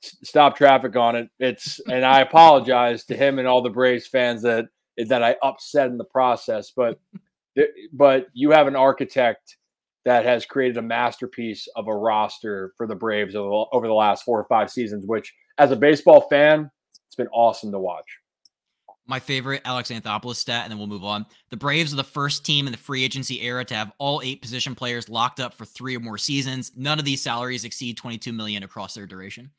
stop 0.01 0.57
traffic 0.57 0.95
on 0.95 1.15
it. 1.15 1.29
It's 1.39 1.79
and 1.87 2.05
I 2.05 2.21
apologize 2.21 3.05
to 3.05 3.15
him 3.15 3.39
and 3.39 3.47
all 3.47 3.61
the 3.61 3.69
Braves 3.69 4.07
fans 4.07 4.41
that 4.43 4.67
that 5.07 5.23
I 5.23 5.35
upset 5.41 5.87
in 5.87 5.97
the 5.97 6.05
process. 6.05 6.71
But 6.75 6.99
but 7.93 8.27
you 8.33 8.51
have 8.51 8.67
an 8.67 8.75
architect 8.75 9.57
that 10.05 10.25
has 10.25 10.45
created 10.45 10.77
a 10.77 10.81
masterpiece 10.81 11.67
of 11.75 11.87
a 11.87 11.95
roster 11.95 12.73
for 12.77 12.87
the 12.87 12.95
Braves 12.95 13.35
over, 13.35 13.87
the 13.87 13.93
last 13.93 14.23
four 14.23 14.39
or 14.39 14.45
five 14.45 14.69
seasons. 14.69 15.05
Which, 15.05 15.33
as 15.57 15.71
a 15.71 15.75
baseball 15.75 16.27
fan, 16.29 16.69
it's 17.07 17.15
been 17.15 17.27
awesome 17.27 17.71
to 17.71 17.79
watch. 17.79 18.05
My 19.05 19.19
favorite 19.19 19.63
Alex 19.65 19.89
Anthopoulos 19.89 20.35
stat, 20.35 20.63
and 20.63 20.71
then 20.71 20.77
we'll 20.77 20.87
move 20.87 21.03
on. 21.03 21.25
The 21.49 21.57
Braves 21.57 21.91
are 21.91 21.95
the 21.95 22.03
first 22.03 22.45
team 22.45 22.67
in 22.67 22.71
the 22.71 22.77
free 22.77 23.03
agency 23.03 23.41
era 23.41 23.65
to 23.65 23.73
have 23.73 23.91
all 23.97 24.21
eight 24.23 24.39
position 24.39 24.75
players 24.75 25.09
locked 25.09 25.39
up 25.39 25.55
for 25.55 25.65
three 25.65 25.97
or 25.97 25.99
more 25.99 26.19
seasons. 26.19 26.71
None 26.75 26.99
of 26.99 27.05
these 27.05 27.19
salaries 27.19 27.65
exceed 27.65 27.97
22 27.97 28.31
million 28.31 28.61
across 28.61 28.93
their 28.93 29.07
duration 29.07 29.49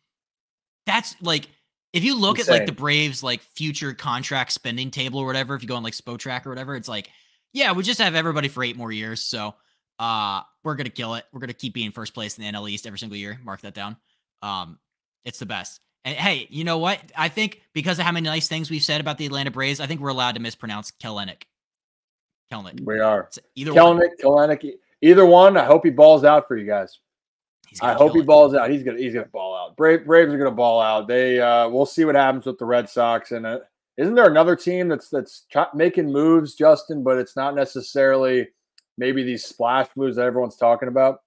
that's 0.86 1.14
like 1.20 1.48
if 1.92 2.04
you 2.04 2.16
look 2.16 2.38
Insane. 2.38 2.54
at 2.54 2.58
like 2.58 2.66
the 2.66 2.72
Braves 2.72 3.22
like 3.22 3.42
future 3.42 3.92
contract 3.92 4.52
spending 4.52 4.90
table 4.90 5.20
or 5.20 5.26
whatever, 5.26 5.54
if 5.54 5.62
you 5.62 5.68
go 5.68 5.76
on 5.76 5.82
like 5.82 5.94
Spotrac 5.94 6.46
or 6.46 6.50
whatever, 6.50 6.76
it's 6.76 6.88
like, 6.88 7.08
yeah, 7.52 7.72
we 7.72 7.82
just 7.82 8.00
have 8.00 8.14
everybody 8.14 8.48
for 8.48 8.62
eight 8.62 8.76
more 8.76 8.92
years. 8.92 9.22
So 9.22 9.54
uh 9.98 10.42
we're 10.64 10.76
gonna 10.76 10.90
kill 10.90 11.14
it. 11.14 11.24
We're 11.32 11.40
gonna 11.40 11.52
keep 11.52 11.74
being 11.74 11.90
first 11.90 12.14
place 12.14 12.38
in 12.38 12.44
the 12.44 12.50
NL 12.50 12.70
East 12.70 12.86
every 12.86 12.98
single 12.98 13.16
year. 13.16 13.38
Mark 13.42 13.62
that 13.62 13.74
down. 13.74 13.96
Um, 14.42 14.78
it's 15.24 15.38
the 15.38 15.46
best. 15.46 15.80
And 16.04 16.16
hey, 16.16 16.46
you 16.50 16.64
know 16.64 16.78
what? 16.78 16.98
I 17.16 17.28
think 17.28 17.60
because 17.74 17.98
of 17.98 18.06
how 18.06 18.12
many 18.12 18.24
nice 18.24 18.48
things 18.48 18.70
we've 18.70 18.82
said 18.82 19.00
about 19.00 19.18
the 19.18 19.26
Atlanta 19.26 19.50
Braves, 19.50 19.80
I 19.80 19.86
think 19.86 20.00
we're 20.00 20.08
allowed 20.08 20.36
to 20.36 20.40
mispronounce 20.40 20.92
Kelenic. 20.92 21.42
Kelenic. 22.50 22.84
We 22.84 23.00
are. 23.00 23.22
It's 23.22 23.38
either 23.54 23.72
Kelenic, 23.72 24.12
Kelenic, 24.22 24.72
either 25.02 25.26
one. 25.26 25.56
I 25.56 25.64
hope 25.64 25.84
he 25.84 25.90
balls 25.90 26.24
out 26.24 26.48
for 26.48 26.56
you 26.56 26.66
guys. 26.66 26.98
I 27.80 27.94
hope 27.94 28.14
he 28.14 28.22
balls 28.22 28.54
out. 28.54 28.70
He's 28.70 28.82
gonna 28.82 28.98
he's 28.98 29.14
gonna 29.14 29.26
ball 29.26 29.56
out. 29.56 29.76
Brave, 29.76 30.04
Braves 30.04 30.32
are 30.32 30.38
gonna 30.38 30.50
ball 30.50 30.80
out. 30.80 31.06
They 31.06 31.40
uh, 31.40 31.68
we'll 31.68 31.86
see 31.86 32.04
what 32.04 32.14
happens 32.14 32.46
with 32.46 32.58
the 32.58 32.64
Red 32.64 32.88
Sox. 32.88 33.32
And 33.32 33.46
uh, 33.46 33.60
isn't 33.96 34.14
there 34.14 34.28
another 34.28 34.56
team 34.56 34.88
that's 34.88 35.08
that's 35.08 35.46
making 35.74 36.12
moves, 36.12 36.54
Justin? 36.54 37.02
But 37.02 37.18
it's 37.18 37.36
not 37.36 37.54
necessarily 37.54 38.48
maybe 38.98 39.22
these 39.22 39.44
splash 39.44 39.88
moves 39.96 40.16
that 40.16 40.26
everyone's 40.26 40.56
talking 40.56 40.88
about. 40.88 41.20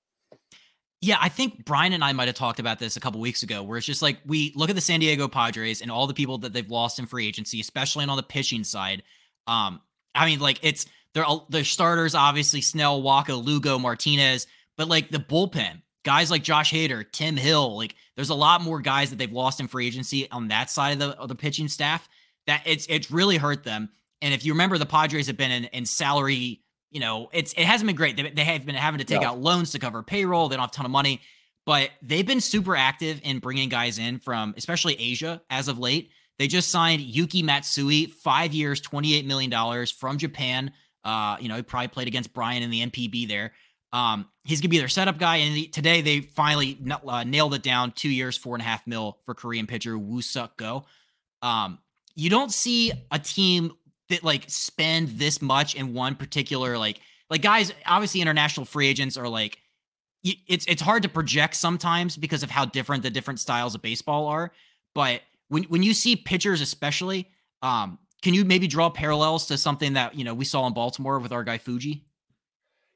Yeah, 1.02 1.18
I 1.20 1.28
think 1.28 1.66
Brian 1.66 1.92
and 1.92 2.04
I 2.04 2.14
might 2.14 2.30
have 2.30 2.36
talked 2.36 2.62
about 2.62 2.80
this 2.80 2.96
a 2.96 3.00
couple 3.02 3.20
weeks 3.20 3.44
ago, 3.44 3.62
where 3.62 3.78
it's 3.78 3.86
just 3.86 4.02
like 4.02 4.20
we 4.26 4.54
look 4.56 4.70
at 4.70 4.76
the 4.76 4.82
San 4.82 5.02
Diego 5.02 5.28
Padres 5.28 5.82
and 5.82 5.92
all 5.92 6.08
the 6.08 6.14
people 6.14 6.38
that 6.40 6.54
they've 6.54 6.70
lost 6.70 6.98
in 6.98 7.06
free 7.06 7.28
agency, 7.28 7.60
especially 7.60 8.06
on 8.06 8.16
the 8.16 8.24
pitching 8.24 8.64
side. 8.64 9.04
Um, 9.46 9.82
I 10.16 10.26
mean, 10.26 10.40
like 10.40 10.60
it's 10.62 10.86
their 11.14 11.26
their 11.50 11.66
starters, 11.66 12.16
obviously 12.16 12.62
Snell, 12.62 13.02
Wacha, 13.02 13.44
Lugo, 13.44 13.78
Martinez, 13.78 14.48
but 14.78 14.88
like 14.88 15.10
the 15.10 15.18
bullpen, 15.18 15.82
guys 16.03 16.29
like 16.29 16.43
Josh 16.43 16.72
Hader, 16.72 17.10
Tim 17.12 17.38
Hill, 17.38 17.75
like 17.77 17.95
there's 18.15 18.29
a 18.29 18.36
lot 18.36 18.62
more 18.62 18.79
guys 18.79 19.10
that 19.10 19.17
they've 19.17 19.31
lost 19.31 19.60
in 19.60 19.67
free 19.67 19.88
agency 19.88 20.29
on 20.31 20.50
that 20.50 20.69
side 20.69 20.93
of 20.93 21.00
the 21.00 21.17
of 21.19 21.29
the 21.29 21.36
pitching 21.36 21.67
staff 21.67 22.07
that 22.48 22.62
it's 22.65 22.86
it's 22.89 23.12
really 23.12 23.38
hurt 23.38 23.63
them. 23.63 23.89
And 24.22 24.33
if 24.33 24.45
you 24.45 24.53
remember, 24.53 24.77
the 24.77 24.86
Padres 24.86 25.27
have 25.27 25.38
been 25.38 25.51
in, 25.51 25.65
in 25.65 25.86
salary, 25.86 26.62
you 26.91 27.00
know, 27.00 27.29
it's 27.33 27.53
it 27.53 27.65
hasn't 27.65 27.88
been 27.88 27.95
great. 27.95 28.15
They, 28.15 28.29
they 28.29 28.43
have 28.43 28.65
been 28.65 28.75
having 28.75 29.00
to 29.00 29.05
take 29.05 29.22
out 29.22 29.39
loans 29.39 29.72
to 29.72 29.79
cover 29.79 30.03
payroll. 30.03 30.50
They 30.50 30.55
don't 30.55 30.62
have 30.62 30.69
a 30.69 30.74
ton 30.74 30.86
of 30.86 30.91
money, 30.91 31.22
but 31.65 31.89
they've 32.01 32.25
been 32.25 32.41
super 32.41 32.75
active 32.75 33.19
in 33.24 33.39
bringing 33.39 33.69
guys 33.69 33.98
in 33.98 34.19
from 34.19 34.53
especially 34.57 34.95
Asia 35.00 35.41
as 35.50 35.67
of 35.67 35.79
late. 35.79 36.12
They 36.39 36.48
just 36.48 36.69
signed 36.69 37.01
Yuki 37.01 37.43
Matsui, 37.43 38.07
five 38.07 38.53
years, 38.53 38.81
$28 38.81 39.25
million 39.25 39.86
from 39.86 40.17
Japan. 40.17 40.72
Uh, 41.03 41.38
you 41.39 41.48
know, 41.48 41.55
he 41.55 41.62
probably 41.62 41.89
played 41.89 42.07
against 42.07 42.33
Brian 42.33 42.63
in 42.63 42.72
the 42.72 42.86
NPB 42.86 43.27
there. 43.27 43.53
Um, 43.94 44.28
he's 44.44 44.60
gonna 44.60 44.70
be 44.70 44.80
their 44.80 44.88
setup 44.88 45.20
guy, 45.20 45.38
and 45.38 45.72
today 45.72 46.02
they 46.02 46.22
finally 46.22 46.78
uh, 47.08 47.24
nailed 47.24 47.54
it 47.54 47.62
down. 47.62 47.92
Two 47.92 48.10
years, 48.10 48.36
four 48.36 48.56
and 48.56 48.62
a 48.62 48.66
half 48.66 48.86
mil 48.88 49.20
for 49.24 49.36
Korean 49.36 49.68
pitcher 49.68 49.98
Woo 49.98 50.22
Suk 50.22 50.58
Go. 50.58 50.86
Um, 51.44 51.78
you 52.16 52.30
don't 52.30 52.52
see 52.52 52.92
a 53.12 53.20
team 53.20 53.74
that 54.10 54.24
like 54.24 54.46
spend 54.48 55.10
this 55.10 55.42
much 55.42 55.76
in 55.76 55.94
one 55.94 56.16
particular 56.16 56.78
like 56.78 57.00
like 57.30 57.44
guys. 57.44 57.72
Obviously, 57.86 58.20
international 58.20 58.66
free 58.66 58.88
agents 58.88 59.16
are 59.16 59.30
like 59.30 59.60
it's 60.24 60.66
it's 60.66 60.82
hard 60.82 61.04
to 61.04 61.10
project 61.10 61.56
sometimes 61.56 62.18
because 62.18 62.44
of 62.44 62.50
how 62.50 62.66
different 62.66 63.04
the 63.04 63.10
different 63.10 63.40
styles 63.40 63.76
of 63.76 63.82
baseball 63.82 64.26
are. 64.28 64.52
But 64.96 65.22
when 65.50 65.64
when 65.66 65.84
you 65.84 65.94
see 65.94 66.16
pitchers, 66.16 66.62
especially, 66.62 67.30
um, 67.62 68.00
can 68.24 68.34
you 68.34 68.44
maybe 68.44 68.68
draw 68.68 68.90
parallels 68.90 69.46
to 69.48 69.58
something 69.58 69.94
that 69.94 70.16
you 70.16 70.24
know 70.24 70.34
we 70.34 70.46
saw 70.46 70.66
in 70.66 70.74
Baltimore 70.74 71.20
with 71.20 71.32
our 71.32 71.44
guy 71.44 71.58
Fuji? 71.58 72.06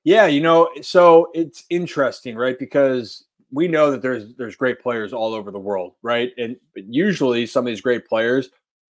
Yeah, 0.08 0.28
you 0.28 0.40
know, 0.40 0.70
so 0.82 1.32
it's 1.34 1.66
interesting, 1.70 2.38
right? 2.38 2.58
Because 2.58 3.26
we 3.52 3.68
know 3.68 3.92
that 3.92 4.02
there's 4.02 4.34
there's 4.36 4.56
great 4.56 4.80
players 4.80 5.12
all 5.12 5.34
over 5.34 5.52
the 5.52 5.60
world, 5.60 5.96
right? 6.02 6.32
And 6.38 6.56
usually 6.78 7.46
some 7.46 7.66
of 7.66 7.68
these 7.68 7.82
great 7.82 8.08
players, 8.08 8.50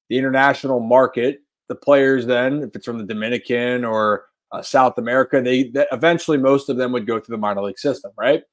the 0.09 0.17
international 0.19 0.79
market, 0.79 1.41
the 1.69 1.75
players 1.75 2.27
then, 2.27 2.62
if 2.62 2.75
it's 2.75 2.86
from 2.86 3.00
the 3.00 3.03
Dominican 3.03 3.83
or 3.83 4.25
uh, 4.51 4.62
South 4.62 5.00
America, 5.00 5.41
they, 5.41 5.69
they 5.69 5.88
eventually 5.91 6.38
most 6.38 6.69
of 6.69 6.77
them 6.77 6.91
would 6.91 7.07
go 7.07 7.19
through 7.19 7.33
the 7.33 7.41
minor 7.41 7.63
league 7.63 7.79
system, 7.79 8.12
right? 8.15 8.43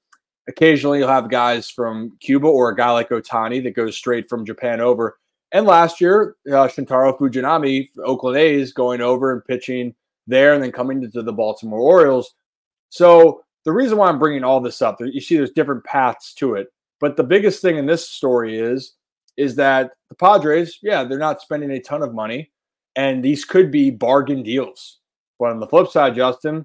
Occasionally 0.49 1.01
you'll 1.01 1.09
have 1.09 1.29
guys 1.29 1.69
from 1.69 2.17
Cuba 2.21 2.47
or 2.47 2.71
a 2.71 2.75
guy 2.77 2.93
like 2.93 3.11
Ohtani 3.11 3.63
that 3.65 3.77
goes 3.77 3.95
straight 3.95 4.27
from 4.27 4.47
Japan 4.47 4.81
over. 4.81 5.19
And 5.53 5.67
last 5.67 6.01
year, 6.01 6.37
uh, 6.49 6.67
Shintaro 6.67 7.19
Fujinami, 7.19 7.91
Oakland 8.03 8.39
A's, 8.39 8.73
going 8.73 9.03
over 9.03 9.33
and 9.33 9.45
pitching 9.45 9.95
there 10.27 10.55
and 10.55 10.63
then 10.63 10.73
coming 10.73 11.11
to 11.11 11.23
the 11.23 11.31
Baltimore 11.31 11.81
Orioles 11.81 12.33
so 12.89 13.43
the 13.65 13.73
reason 13.73 13.99
why 13.99 14.09
I'm 14.09 14.19
bringing 14.19 14.45
all 14.45 14.61
this 14.61 14.83
up, 14.83 15.01
you 15.01 15.21
see, 15.21 15.37
there's 15.37 15.51
different 15.51 15.85
paths 15.85 16.35
to 16.35 16.55
it. 16.55 16.69
But 17.01 17.17
the 17.17 17.25
biggest 17.25 17.61
thing 17.61 17.77
in 17.77 17.87
this 17.87 18.09
story 18.09 18.59
is, 18.59 18.95
is 19.37 19.57
that 19.57 19.93
the 20.09 20.15
Padres, 20.15 20.79
yeah, 20.83 21.05
they're 21.05 21.19
not 21.19 21.43
spending 21.43 21.71
a 21.73 21.81
ton 21.81 22.03
of 22.03 22.15
money. 22.15 22.51
And 22.97 23.25
these 23.25 23.45
could 23.45 23.71
be 23.71 23.91
bargain 23.91 24.43
deals. 24.43 25.01
But 25.39 25.51
on 25.51 25.61
the 25.61 25.67
flip 25.67 25.89
side, 25.89 26.15
Justin, 26.15 26.65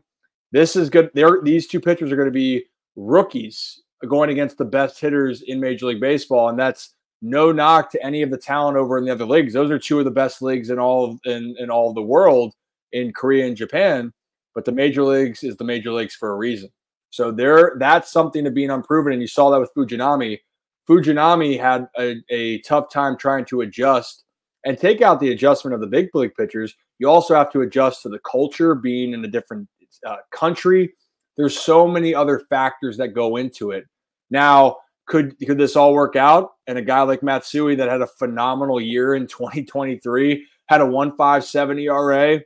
this 0.51 0.75
is 0.75 0.89
good. 0.89 1.09
They're, 1.13 1.41
these 1.41 1.67
two 1.67 1.79
pitchers 1.79 2.11
are 2.11 2.15
going 2.15 2.27
to 2.27 2.31
be 2.31 2.65
rookies 2.95 3.81
going 4.07 4.29
against 4.29 4.57
the 4.57 4.65
best 4.65 4.99
hitters 4.99 5.41
in 5.41 5.59
Major 5.59 5.87
League 5.87 5.99
Baseball. 5.99 6.49
And 6.49 6.59
that's 6.59 6.93
no 7.21 7.51
knock 7.51 7.91
to 7.91 8.05
any 8.05 8.21
of 8.21 8.29
the 8.29 8.37
talent 8.37 8.77
over 8.77 8.97
in 8.97 9.05
the 9.05 9.11
other 9.11 9.25
leagues. 9.25 9.53
Those 9.53 9.71
are 9.71 9.79
two 9.79 9.99
of 9.99 10.05
the 10.05 10.11
best 10.11 10.41
leagues 10.41 10.69
in 10.69 10.79
all 10.79 11.19
in, 11.25 11.55
in 11.59 11.69
all 11.69 11.93
the 11.93 12.01
world 12.01 12.53
in 12.91 13.11
Korea 13.11 13.45
and 13.45 13.57
Japan. 13.57 14.13
But 14.55 14.65
the 14.65 14.71
major 14.71 15.03
leagues 15.03 15.43
is 15.43 15.57
the 15.57 15.63
major 15.63 15.91
leagues 15.91 16.15
for 16.15 16.31
a 16.31 16.35
reason. 16.35 16.69
So 17.11 17.31
there, 17.31 17.75
that's 17.79 18.11
something 18.11 18.43
to 18.43 18.51
being 18.51 18.69
unproven. 18.69 19.13
And 19.13 19.21
you 19.21 19.27
saw 19.27 19.49
that 19.49 19.59
with 19.59 19.73
Fujinami. 19.73 20.39
Fujinami 20.87 21.59
had 21.59 21.87
a, 21.97 22.15
a 22.29 22.59
tough 22.61 22.91
time 22.91 23.17
trying 23.17 23.45
to 23.45 23.61
adjust 23.61 24.25
and 24.65 24.77
take 24.77 25.01
out 25.01 25.19
the 25.19 25.31
adjustment 25.31 25.73
of 25.73 25.81
the 25.81 25.87
big 25.87 26.09
league 26.13 26.35
pitchers. 26.35 26.75
You 26.97 27.09
also 27.09 27.35
have 27.35 27.51
to 27.53 27.61
adjust 27.61 28.01
to 28.03 28.09
the 28.09 28.19
culture, 28.19 28.75
being 28.75 29.13
in 29.13 29.23
a 29.23 29.27
different 29.27 29.67
uh, 30.05 30.17
country. 30.31 30.93
There's 31.37 31.57
so 31.57 31.87
many 31.87 32.13
other 32.13 32.41
factors 32.49 32.97
that 32.97 33.09
go 33.09 33.37
into 33.37 33.71
it. 33.71 33.85
Now, 34.29 34.77
could 35.07 35.35
could 35.39 35.57
this 35.57 35.75
all 35.75 35.93
work 35.93 36.15
out? 36.15 36.51
And 36.67 36.77
a 36.77 36.81
guy 36.81 37.01
like 37.01 37.23
Matsui 37.23 37.75
that 37.75 37.89
had 37.89 38.01
a 38.01 38.07
phenomenal 38.07 38.79
year 38.79 39.15
in 39.15 39.25
2023 39.27 40.45
had 40.67 40.81
a 40.81 40.85
1.57 40.85 41.81
ERA 41.81 42.41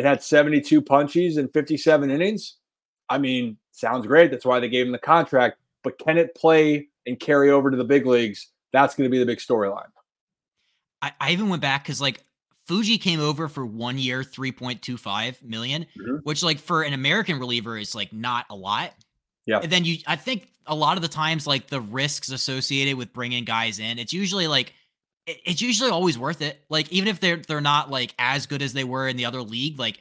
and 0.00 0.06
had 0.06 0.22
72 0.22 0.80
punchies 0.80 1.36
and 1.36 1.52
57 1.52 2.10
innings. 2.10 2.56
I 3.10 3.18
mean, 3.18 3.58
sounds 3.70 4.06
great. 4.06 4.30
That's 4.30 4.46
why 4.46 4.58
they 4.58 4.70
gave 4.70 4.86
him 4.86 4.92
the 4.92 4.98
contract. 4.98 5.58
But 5.84 5.98
can 5.98 6.16
it 6.16 6.34
play 6.34 6.88
and 7.06 7.20
carry 7.20 7.50
over 7.50 7.70
to 7.70 7.76
the 7.76 7.84
big 7.84 8.06
leagues? 8.06 8.48
That's 8.72 8.94
going 8.94 9.04
to 9.04 9.10
be 9.10 9.18
the 9.18 9.26
big 9.26 9.40
storyline. 9.40 9.90
I, 11.02 11.12
I 11.20 11.32
even 11.32 11.50
went 11.50 11.60
back 11.60 11.84
because 11.84 12.00
like 12.00 12.24
Fuji 12.66 12.96
came 12.96 13.20
over 13.20 13.46
for 13.46 13.66
one 13.66 13.98
year, 13.98 14.22
3.25 14.22 15.42
million, 15.42 15.82
mm-hmm. 15.82 16.16
which 16.22 16.42
like 16.42 16.58
for 16.58 16.82
an 16.82 16.94
American 16.94 17.38
reliever 17.38 17.76
is 17.76 17.94
like 17.94 18.10
not 18.10 18.46
a 18.48 18.56
lot. 18.56 18.94
Yeah. 19.44 19.58
And 19.58 19.70
then 19.70 19.84
you, 19.84 19.98
I 20.06 20.16
think 20.16 20.48
a 20.64 20.74
lot 20.74 20.96
of 20.96 21.02
the 21.02 21.08
times, 21.08 21.46
like 21.46 21.66
the 21.66 21.82
risks 21.82 22.30
associated 22.30 22.96
with 22.96 23.12
bringing 23.12 23.44
guys 23.44 23.78
in, 23.78 23.98
it's 23.98 24.14
usually 24.14 24.46
like, 24.46 24.72
it's 25.26 25.62
usually 25.62 25.90
always 25.90 26.18
worth 26.18 26.42
it. 26.42 26.60
Like 26.68 26.90
even 26.92 27.08
if 27.08 27.20
they're 27.20 27.36
they're 27.36 27.60
not 27.60 27.90
like 27.90 28.14
as 28.18 28.46
good 28.46 28.62
as 28.62 28.72
they 28.72 28.84
were 28.84 29.08
in 29.08 29.16
the 29.16 29.26
other 29.26 29.42
league, 29.42 29.78
like 29.78 30.00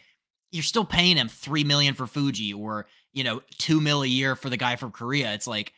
you're 0.52 0.64
still 0.64 0.86
paying 0.86 1.16
them 1.16 1.28
three 1.28 1.64
million 1.64 1.94
for 1.94 2.08
Fuji 2.08 2.54
or 2.54 2.88
you 3.14 3.24
know 3.24 3.42
two 3.58 3.82
mil 3.82 4.04
a 4.04 4.08
year 4.08 4.36
for 4.36 4.50
the 4.50 4.58
guy 4.58 4.76
from 4.76 4.92
Korea. 4.92 5.34
It's 5.34 5.48
like, 5.48 5.74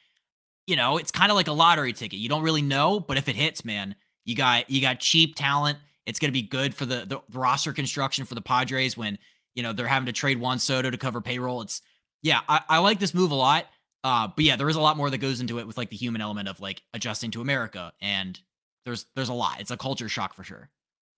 you 0.68 0.76
know, 0.76 0.98
it's 0.98 1.12
kind 1.12 1.32
of 1.32 1.36
like 1.36 1.48
a 1.48 1.54
lottery 1.54 1.94
ticket. 1.94 2.20
You 2.20 2.30
don't 2.30 2.44
really 2.44 2.62
know, 2.62 3.00
but 3.00 3.18
if 3.18 3.28
it 3.28 3.36
hits, 3.36 3.66
man, 3.66 3.96
you 4.26 4.36
got 4.36 4.70
you 4.70 4.82
got 4.82 5.00
cheap 5.00 5.36
talent. 5.36 5.78
It's 6.06 6.20
going 6.20 6.30
to 6.30 6.34
be 6.34 6.42
good 6.42 6.74
for 6.74 6.86
the, 6.86 7.06
the 7.06 7.22
roster 7.32 7.74
construction 7.74 8.26
for 8.26 8.36
the 8.36 8.42
Padres 8.42 8.98
when 8.98 9.18
you 9.56 9.64
know 9.64 9.74
they're 9.74 9.88
having 9.88 10.08
to 10.08 10.14
trade 10.14 10.40
Juan 10.40 10.60
Soto 10.60 10.90
to 10.90 10.98
cover 10.98 11.22
payroll. 11.22 11.62
It's 11.62 11.82
yeah, 12.22 12.42
I, 12.48 12.62
I 12.70 12.78
like 12.80 13.00
this 13.00 13.14
move 13.14 13.32
a 13.32 13.36
lot. 13.36 13.66
Uh, 14.04 14.28
but 14.36 14.44
yeah, 14.44 14.56
there 14.56 14.70
is 14.70 14.76
a 14.76 14.82
lot 14.82 14.98
more 14.98 15.10
that 15.12 15.20
goes 15.20 15.42
into 15.42 15.60
it 15.60 15.68
with 15.68 15.78
like 15.78 15.90
the 15.92 15.96
human 15.96 16.22
element 16.22 16.48
of 16.48 16.60
like 16.60 16.82
adjusting 16.94 17.32
to 17.32 17.42
America, 17.42 17.94
and 18.02 18.40
there's 18.86 19.06
there's 19.16 19.30
a 19.30 19.34
lot. 19.34 19.60
It's 19.60 19.72
a 19.72 19.78
culture 19.78 20.10
shock 20.10 20.34
for 20.34 20.44
sure. 20.44 20.70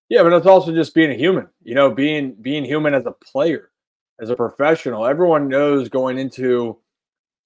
Yeah, 0.08 0.22
but 0.22 0.32
it's 0.32 0.46
also 0.46 0.72
just 0.72 0.94
being 0.94 1.10
a 1.10 1.16
human. 1.16 1.48
You 1.62 1.74
know, 1.74 1.90
being 1.90 2.34
being 2.40 2.64
human 2.64 2.94
as 2.94 3.06
a 3.06 3.12
player, 3.12 3.70
as 4.20 4.30
a 4.30 4.36
professional. 4.36 5.06
Everyone 5.06 5.48
knows 5.48 5.88
going 5.88 6.18
into 6.18 6.78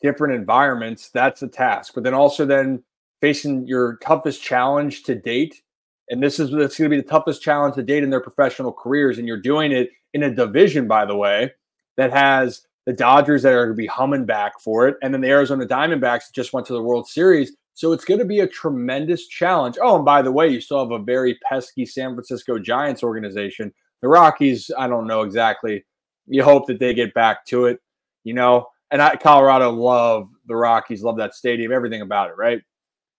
different 0.01 0.35
environments 0.35 1.11
that's 1.11 1.43
a 1.43 1.49
task, 1.49 1.93
but 1.95 2.05
then 2.05 2.15
also 2.15 2.45
then 2.45 2.83
facing 3.21 3.67
your 3.67 3.97
toughest 3.97 4.43
challenge 4.43 5.03
to 5.05 5.15
date. 5.15 5.63
And 6.11 6.23
this 6.23 6.39
is 6.39 6.51
that's 6.51 6.79
going 6.79 6.91
to 6.91 6.97
be 6.97 7.03
the 7.03 7.09
toughest 7.09 7.43
challenge 7.43 7.75
to 7.75 7.83
date 7.83 8.03
in 8.03 8.11
their 8.11 8.21
professional 8.21 8.73
careers. 8.73 9.19
And 9.19 9.27
you're 9.27 9.41
doing 9.41 9.73
it 9.73 9.91
in 10.15 10.23
a 10.23 10.35
division, 10.35 10.89
by 10.89 11.05
the 11.05 11.17
way, 11.17 11.53
that 11.97 12.13
has 12.13 12.63
the 12.87 12.95
Dodgers 12.95 13.43
that 13.43 13.53
are 13.53 13.67
going 13.67 13.77
to 13.77 13.83
be 13.83 13.87
humming 13.87 14.25
back 14.25 14.59
for 14.61 14.89
it, 14.89 14.97
and 15.03 15.13
then 15.13 15.21
the 15.21 15.29
Arizona 15.29 15.67
Diamondbacks 15.67 16.33
just 16.33 16.55
went 16.55 16.67
to 16.69 16.73
the 16.73 16.83
World 16.83 17.07
Series. 17.07 17.53
So 17.79 17.93
it's 17.93 18.05
going 18.05 18.19
to 18.19 18.27
be 18.27 18.41
a 18.41 18.47
tremendous 18.49 19.29
challenge. 19.29 19.79
Oh, 19.81 19.95
and 19.95 20.05
by 20.05 20.21
the 20.21 20.33
way, 20.33 20.49
you 20.49 20.61
still 20.61 20.81
have 20.81 20.91
a 20.91 20.99
very 20.99 21.39
pesky 21.49 21.87
San 21.87 22.13
Francisco 22.15 22.59
Giants 22.59 23.05
organization. 23.05 23.73
The 24.03 24.09
Rockies, 24.09 24.69
I 24.77 24.89
don't 24.89 25.07
know 25.07 25.23
exactly. 25.23 25.85
You 26.27 26.43
hope 26.43 26.67
that 26.67 26.81
they 26.81 26.93
get 26.93 27.15
back 27.15 27.47
to 27.47 27.67
it, 27.67 27.79
you 28.25 28.35
know. 28.35 28.67
And 28.91 29.01
I, 29.01 29.15
Colorado 29.15 29.71
love 29.71 30.29
the 30.49 30.57
Rockies, 30.57 31.05
love 31.05 31.19
that 31.19 31.37
stadium, 31.37 31.71
everything 31.71 32.01
about 32.01 32.31
it, 32.31 32.37
right? 32.37 32.61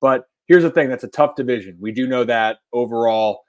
But 0.02 0.26
here's 0.50 0.64
the 0.64 0.72
thing: 0.72 0.90
that's 0.90 1.06
a 1.06 1.10
tough 1.10 1.36
division. 1.36 1.78
We 1.80 1.94
do 1.94 2.06
know 2.06 2.26
that 2.26 2.58
overall, 2.74 3.44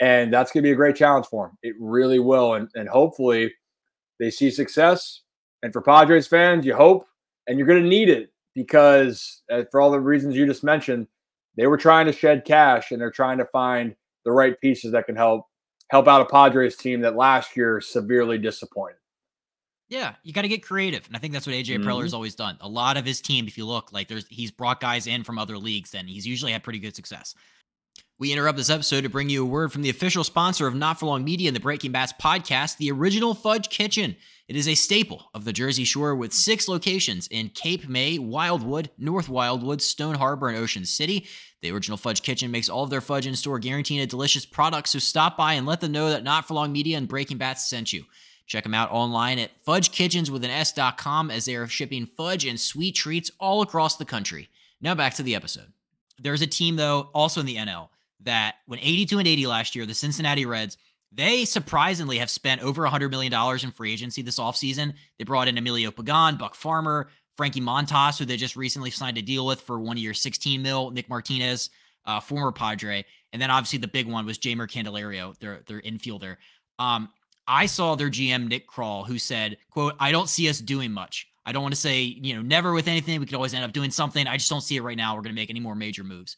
and 0.00 0.32
that's 0.32 0.50
going 0.50 0.64
to 0.64 0.68
be 0.68 0.72
a 0.72 0.76
great 0.76 0.96
challenge 0.96 1.26
for 1.26 1.46
them. 1.46 1.58
It 1.62 1.76
really 1.78 2.18
will, 2.18 2.54
and 2.54 2.68
and 2.74 2.88
hopefully 2.88 3.54
they 4.18 4.32
see 4.32 4.50
success 4.50 5.20
and 5.62 5.72
for 5.72 5.80
Padres 5.80 6.26
fans, 6.26 6.66
you 6.66 6.74
hope, 6.74 7.06
and 7.46 7.56
you're 7.56 7.68
going 7.68 7.84
to 7.84 7.88
need 7.88 8.08
it 8.08 8.30
because 8.56 9.42
uh, 9.52 9.62
for 9.70 9.80
all 9.80 9.92
the 9.92 10.00
reasons 10.00 10.34
you 10.34 10.46
just 10.46 10.64
mentioned, 10.64 11.06
they 11.56 11.68
were 11.68 11.76
trying 11.76 12.06
to 12.06 12.12
shed 12.12 12.44
cash 12.44 12.90
and 12.90 13.00
they're 13.00 13.12
trying 13.12 13.38
to 13.38 13.44
find 13.44 13.94
the 14.24 14.32
right 14.32 14.60
pieces 14.60 14.90
that 14.92 15.06
can 15.06 15.14
help 15.14 15.46
help 15.90 16.08
out 16.08 16.22
a 16.22 16.24
Padres 16.24 16.74
team 16.76 17.02
that 17.02 17.14
last 17.14 17.56
year 17.56 17.80
severely 17.80 18.38
disappointed. 18.38 18.96
Yeah, 19.88 20.14
you 20.24 20.32
got 20.32 20.42
to 20.42 20.48
get 20.48 20.64
creative, 20.64 21.06
and 21.06 21.14
I 21.14 21.20
think 21.20 21.32
that's 21.32 21.46
what 21.46 21.54
AJ 21.54 21.66
mm-hmm. 21.66 21.84
Preller's 21.84 22.12
always 22.12 22.34
done. 22.34 22.56
A 22.60 22.68
lot 22.68 22.96
of 22.96 23.04
his 23.04 23.20
team, 23.20 23.46
if 23.46 23.56
you 23.56 23.64
look, 23.64 23.92
like 23.92 24.08
there's 24.08 24.26
he's 24.28 24.50
brought 24.50 24.80
guys 24.80 25.06
in 25.06 25.22
from 25.22 25.38
other 25.38 25.56
leagues, 25.56 25.94
and 25.94 26.08
he's 26.08 26.26
usually 26.26 26.50
had 26.50 26.64
pretty 26.64 26.80
good 26.80 26.96
success. 26.96 27.36
We 28.18 28.32
interrupt 28.32 28.56
this 28.56 28.70
episode 28.70 29.02
to 29.02 29.10
bring 29.10 29.28
you 29.28 29.42
a 29.42 29.46
word 29.46 29.72
from 29.72 29.82
the 29.82 29.90
official 29.90 30.24
sponsor 30.24 30.66
of 30.66 30.74
Not 30.74 30.98
For 30.98 31.06
Long 31.06 31.22
Media 31.22 31.48
and 31.48 31.54
the 31.54 31.60
Breaking 31.60 31.92
Bats 31.92 32.14
podcast, 32.20 32.78
the 32.78 32.90
Original 32.90 33.34
Fudge 33.34 33.68
Kitchen. 33.68 34.16
It 34.48 34.54
is 34.54 34.68
a 34.68 34.76
staple 34.76 35.28
of 35.34 35.44
the 35.44 35.52
Jersey 35.52 35.82
Shore 35.82 36.14
with 36.14 36.32
six 36.32 36.68
locations 36.68 37.26
in 37.26 37.48
Cape 37.48 37.88
May, 37.88 38.16
Wildwood, 38.16 38.90
North 38.96 39.28
Wildwood, 39.28 39.82
Stone 39.82 40.14
Harbor, 40.14 40.48
and 40.48 40.56
Ocean 40.56 40.84
City. 40.84 41.26
The 41.62 41.72
Original 41.72 41.96
Fudge 41.96 42.22
Kitchen 42.22 42.52
makes 42.52 42.68
all 42.68 42.84
of 42.84 42.90
their 42.90 43.00
fudge 43.00 43.26
in 43.26 43.34
store 43.34 43.58
guaranteeing 43.58 44.00
a 44.00 44.06
delicious 44.06 44.46
product, 44.46 44.88
so 44.88 45.00
stop 45.00 45.36
by 45.36 45.54
and 45.54 45.66
let 45.66 45.80
them 45.80 45.90
know 45.90 46.10
that 46.10 46.22
Not 46.22 46.46
For 46.46 46.54
Long 46.54 46.70
Media 46.70 46.96
and 46.96 47.08
Breaking 47.08 47.38
Bats 47.38 47.68
sent 47.68 47.92
you. 47.92 48.04
Check 48.46 48.62
them 48.62 48.74
out 48.74 48.92
online 48.92 49.40
at 49.40 49.50
fudgekitchens 49.64 51.32
as 51.32 51.44
they 51.44 51.56
are 51.56 51.66
shipping 51.66 52.06
fudge 52.06 52.44
and 52.44 52.60
sweet 52.60 52.94
treats 52.94 53.32
all 53.40 53.62
across 53.62 53.96
the 53.96 54.04
country. 54.04 54.48
Now 54.80 54.94
back 54.94 55.14
to 55.14 55.24
the 55.24 55.34
episode. 55.34 55.72
There's 56.20 56.42
a 56.42 56.46
team, 56.46 56.76
though, 56.76 57.10
also 57.12 57.40
in 57.40 57.46
the 57.46 57.56
NL 57.56 57.88
that 58.20 58.56
when 58.66 58.78
82 58.78 59.18
and 59.18 59.26
80 59.26 59.46
last 59.48 59.74
year, 59.74 59.86
the 59.86 59.94
Cincinnati 59.94 60.46
Reds, 60.46 60.78
they 61.12 61.44
surprisingly 61.44 62.18
have 62.18 62.30
spent 62.30 62.62
over 62.62 62.82
$100 62.82 63.10
million 63.10 63.32
in 63.62 63.70
free 63.70 63.92
agency 63.92 64.22
this 64.22 64.38
offseason. 64.38 64.94
They 65.18 65.24
brought 65.24 65.48
in 65.48 65.56
Emilio 65.58 65.90
Pagan, 65.90 66.36
Buck 66.36 66.54
Farmer, 66.54 67.08
Frankie 67.36 67.60
Montas, 67.60 68.18
who 68.18 68.24
they 68.24 68.36
just 68.36 68.56
recently 68.56 68.90
signed 68.90 69.18
a 69.18 69.22
deal 69.22 69.46
with 69.46 69.60
for 69.60 69.78
one 69.78 69.96
year, 69.96 70.14
16 70.14 70.60
mil, 70.60 70.90
Nick 70.90 71.08
Martinez, 71.08 71.70
uh, 72.04 72.20
former 72.20 72.52
Padre. 72.52 73.04
And 73.32 73.40
then 73.40 73.50
obviously 73.50 73.78
the 73.78 73.88
big 73.88 74.06
one 74.06 74.26
was 74.26 74.38
Jeimer 74.38 74.68
Candelario, 74.68 75.38
their, 75.38 75.62
their 75.66 75.80
infielder. 75.82 76.36
Um, 76.78 77.10
I 77.46 77.66
saw 77.66 77.94
their 77.94 78.10
GM, 78.10 78.48
Nick 78.48 78.68
Krall, 78.68 79.06
who 79.06 79.18
said, 79.18 79.58
quote, 79.70 79.94
I 80.00 80.12
don't 80.12 80.28
see 80.28 80.48
us 80.48 80.58
doing 80.58 80.92
much. 80.92 81.28
I 81.44 81.52
don't 81.52 81.62
want 81.62 81.74
to 81.74 81.80
say, 81.80 82.02
you 82.02 82.34
know, 82.34 82.42
never 82.42 82.72
with 82.72 82.88
anything. 82.88 83.20
We 83.20 83.26
could 83.26 83.36
always 83.36 83.54
end 83.54 83.64
up 83.64 83.72
doing 83.72 83.92
something. 83.92 84.26
I 84.26 84.36
just 84.36 84.50
don't 84.50 84.62
see 84.62 84.76
it 84.76 84.82
right 84.82 84.96
now. 84.96 85.14
We're 85.14 85.22
going 85.22 85.34
to 85.34 85.40
make 85.40 85.50
any 85.50 85.60
more 85.60 85.76
major 85.76 86.02
moves. 86.02 86.36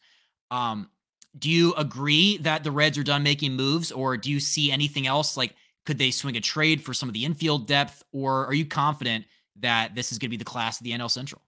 Um, 0.51 0.91
do 1.37 1.51
you 1.51 1.75
agree 1.75 2.39
that 2.39 2.65
the 2.65 2.71
Reds 2.71 2.97
are 2.99 3.03
done 3.03 3.23
making 3.23 3.55
moves, 3.55 3.93
or 3.93 4.17
do 4.17 4.31
you 4.31 4.41
see 4.41 4.71
anything 4.71 5.07
else? 5.07 5.37
Like, 5.37 5.55
could 5.85 5.99
they 5.99 6.11
swing 6.11 6.37
a 6.37 6.41
trade 6.41 6.83
for 6.83 6.95
some 6.95 7.09
of 7.09 7.13
the 7.13 7.25
infield 7.25 7.67
depth, 7.67 8.03
or 8.13 8.47
are 8.47 8.55
you 8.55 8.67
confident 8.67 9.25
that 9.61 9.95
this 9.95 10.13
is 10.13 10.19
going 10.19 10.29
to 10.29 10.31
be 10.31 10.37
the 10.37 10.45
class 10.45 10.81
of 10.81 10.85
the 10.85 10.93
NL 10.93 11.11
Central? 11.11 11.43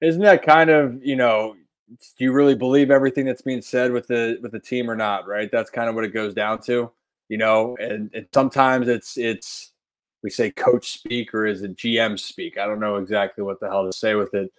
Isn't 0.00 0.22
that 0.22 0.44
kind 0.44 0.70
of 0.70 1.04
you 1.04 1.16
know? 1.16 1.56
Do 1.88 2.24
you 2.24 2.32
really 2.32 2.54
believe 2.54 2.90
everything 2.90 3.26
that's 3.26 3.42
being 3.42 3.62
said 3.62 3.92
with 3.92 4.06
the 4.06 4.38
with 4.42 4.52
the 4.52 4.60
team 4.60 4.90
or 4.90 4.96
not? 4.96 5.26
Right. 5.26 5.50
That's 5.50 5.70
kind 5.70 5.88
of 5.88 5.94
what 5.94 6.04
it 6.04 6.14
goes 6.14 6.34
down 6.34 6.60
to, 6.62 6.90
you 7.28 7.38
know. 7.38 7.76
And, 7.78 8.10
and 8.14 8.26
sometimes 8.32 8.88
it's 8.88 9.16
it's 9.16 9.72
we 10.22 10.30
say 10.30 10.50
coach 10.50 10.92
speak 10.92 11.34
or 11.34 11.46
is 11.46 11.62
it 11.62 11.76
GM 11.76 12.18
speak? 12.18 12.58
I 12.58 12.66
don't 12.66 12.80
know 12.80 12.96
exactly 12.96 13.44
what 13.44 13.60
the 13.60 13.68
hell 13.68 13.84
to 13.84 13.96
say 13.96 14.14
with 14.14 14.34
it. 14.34 14.50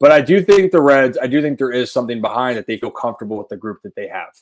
But 0.00 0.12
I 0.12 0.22
do 0.22 0.42
think 0.42 0.72
the 0.72 0.80
Reds, 0.80 1.18
I 1.20 1.26
do 1.26 1.42
think 1.42 1.58
there 1.58 1.70
is 1.70 1.92
something 1.92 2.22
behind 2.22 2.56
that 2.56 2.66
they 2.66 2.78
feel 2.78 2.90
comfortable 2.90 3.36
with 3.36 3.48
the 3.48 3.56
group 3.56 3.82
that 3.82 3.94
they 3.94 4.08
have. 4.08 4.32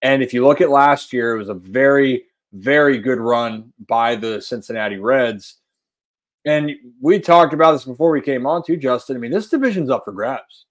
And 0.00 0.22
if 0.22 0.32
you 0.32 0.44
look 0.44 0.62
at 0.62 0.70
last 0.70 1.12
year, 1.12 1.34
it 1.34 1.38
was 1.38 1.50
a 1.50 1.54
very, 1.54 2.24
very 2.54 2.98
good 2.98 3.18
run 3.18 3.72
by 3.86 4.16
the 4.16 4.40
Cincinnati 4.40 4.96
Reds. 4.96 5.56
And 6.46 6.70
we 7.00 7.20
talked 7.20 7.52
about 7.52 7.72
this 7.72 7.84
before 7.84 8.10
we 8.10 8.22
came 8.22 8.46
on 8.46 8.62
too, 8.64 8.76
Justin. 8.76 9.16
I 9.16 9.18
mean, 9.18 9.32
this 9.32 9.50
division's 9.50 9.90
up 9.90 10.04
for 10.04 10.12
grabs. 10.12 10.66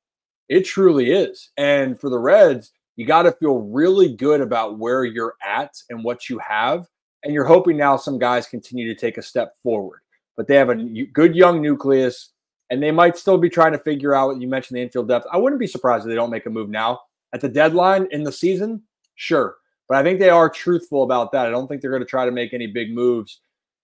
It 0.49 0.61
truly 0.61 1.11
is. 1.11 1.51
And 1.57 1.99
for 1.99 2.09
the 2.09 2.19
Reds, 2.19 2.71
you 2.95 3.05
got 3.05 3.23
to 3.23 3.31
feel 3.33 3.59
really 3.59 4.15
good 4.15 4.41
about 4.41 4.79
where 4.79 5.03
you're 5.03 5.35
at 5.45 5.73
and 5.89 6.03
what 6.03 6.29
you 6.29 6.39
have. 6.39 6.87
And 7.23 7.33
you're 7.33 7.45
hoping 7.45 7.77
now 7.77 7.97
some 7.97 8.17
guys 8.17 8.47
continue 8.47 8.87
to 8.87 8.99
take 8.99 9.17
a 9.17 9.21
step 9.21 9.55
forward. 9.61 9.99
But 10.37 10.47
they 10.47 10.55
have 10.55 10.69
a 10.69 10.75
good 10.75 11.35
young 11.35 11.61
nucleus 11.61 12.31
and 12.69 12.81
they 12.81 12.91
might 12.91 13.17
still 13.17 13.37
be 13.37 13.49
trying 13.49 13.71
to 13.73 13.79
figure 13.79 14.15
out. 14.15 14.39
You 14.41 14.47
mentioned 14.47 14.77
the 14.77 14.81
infield 14.81 15.07
depth. 15.07 15.27
I 15.31 15.37
wouldn't 15.37 15.59
be 15.59 15.67
surprised 15.67 16.05
if 16.05 16.09
they 16.09 16.15
don't 16.15 16.31
make 16.31 16.45
a 16.45 16.49
move 16.49 16.69
now 16.69 16.99
at 17.33 17.41
the 17.41 17.49
deadline 17.49 18.07
in 18.11 18.23
the 18.23 18.31
season. 18.31 18.81
Sure, 19.15 19.55
But 19.87 19.97
I 19.97 20.03
think 20.03 20.19
they 20.19 20.29
are 20.29 20.49
truthful 20.49 21.03
about 21.03 21.31
that. 21.31 21.45
I 21.45 21.49
don't 21.49 21.67
think 21.67 21.81
they're 21.81 21.91
going 21.91 22.01
to 22.01 22.07
try 22.07 22.25
to 22.25 22.31
make 22.31 22.53
any 22.53 22.67
big 22.67 22.93
moves. 22.93 23.39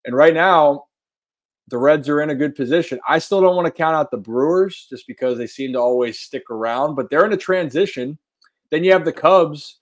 And 0.06 0.16
right 0.16 0.34
now, 0.34 0.86
the 1.68 1.78
Reds 1.78 2.10
are 2.10 2.22
in 2.22 2.32
a 2.32 2.36
good 2.36 2.56
position. 2.56 3.00
I 3.08 3.20
still 3.20 3.40
don't 3.40 3.56
want 3.56 3.66
to 3.66 3.72
count 3.72 3.96
out 3.96 4.12
the 4.12 4.18
Brewers 4.18 4.88
just 4.90 5.08
because 5.08 5.38
they 5.38 5.48
seem 5.48 5.72
to 5.74 5.80
always 5.80 6.20
stick 6.20 6.50
around, 6.50 6.96
but 6.96 7.10
they're 7.10 7.26
in 7.26 7.34
a 7.34 7.38
transition. 7.38 8.18
Then 8.72 8.84
you 8.84 8.92
have 8.92 9.06
the 9.06 9.14
Cubs 9.14 9.80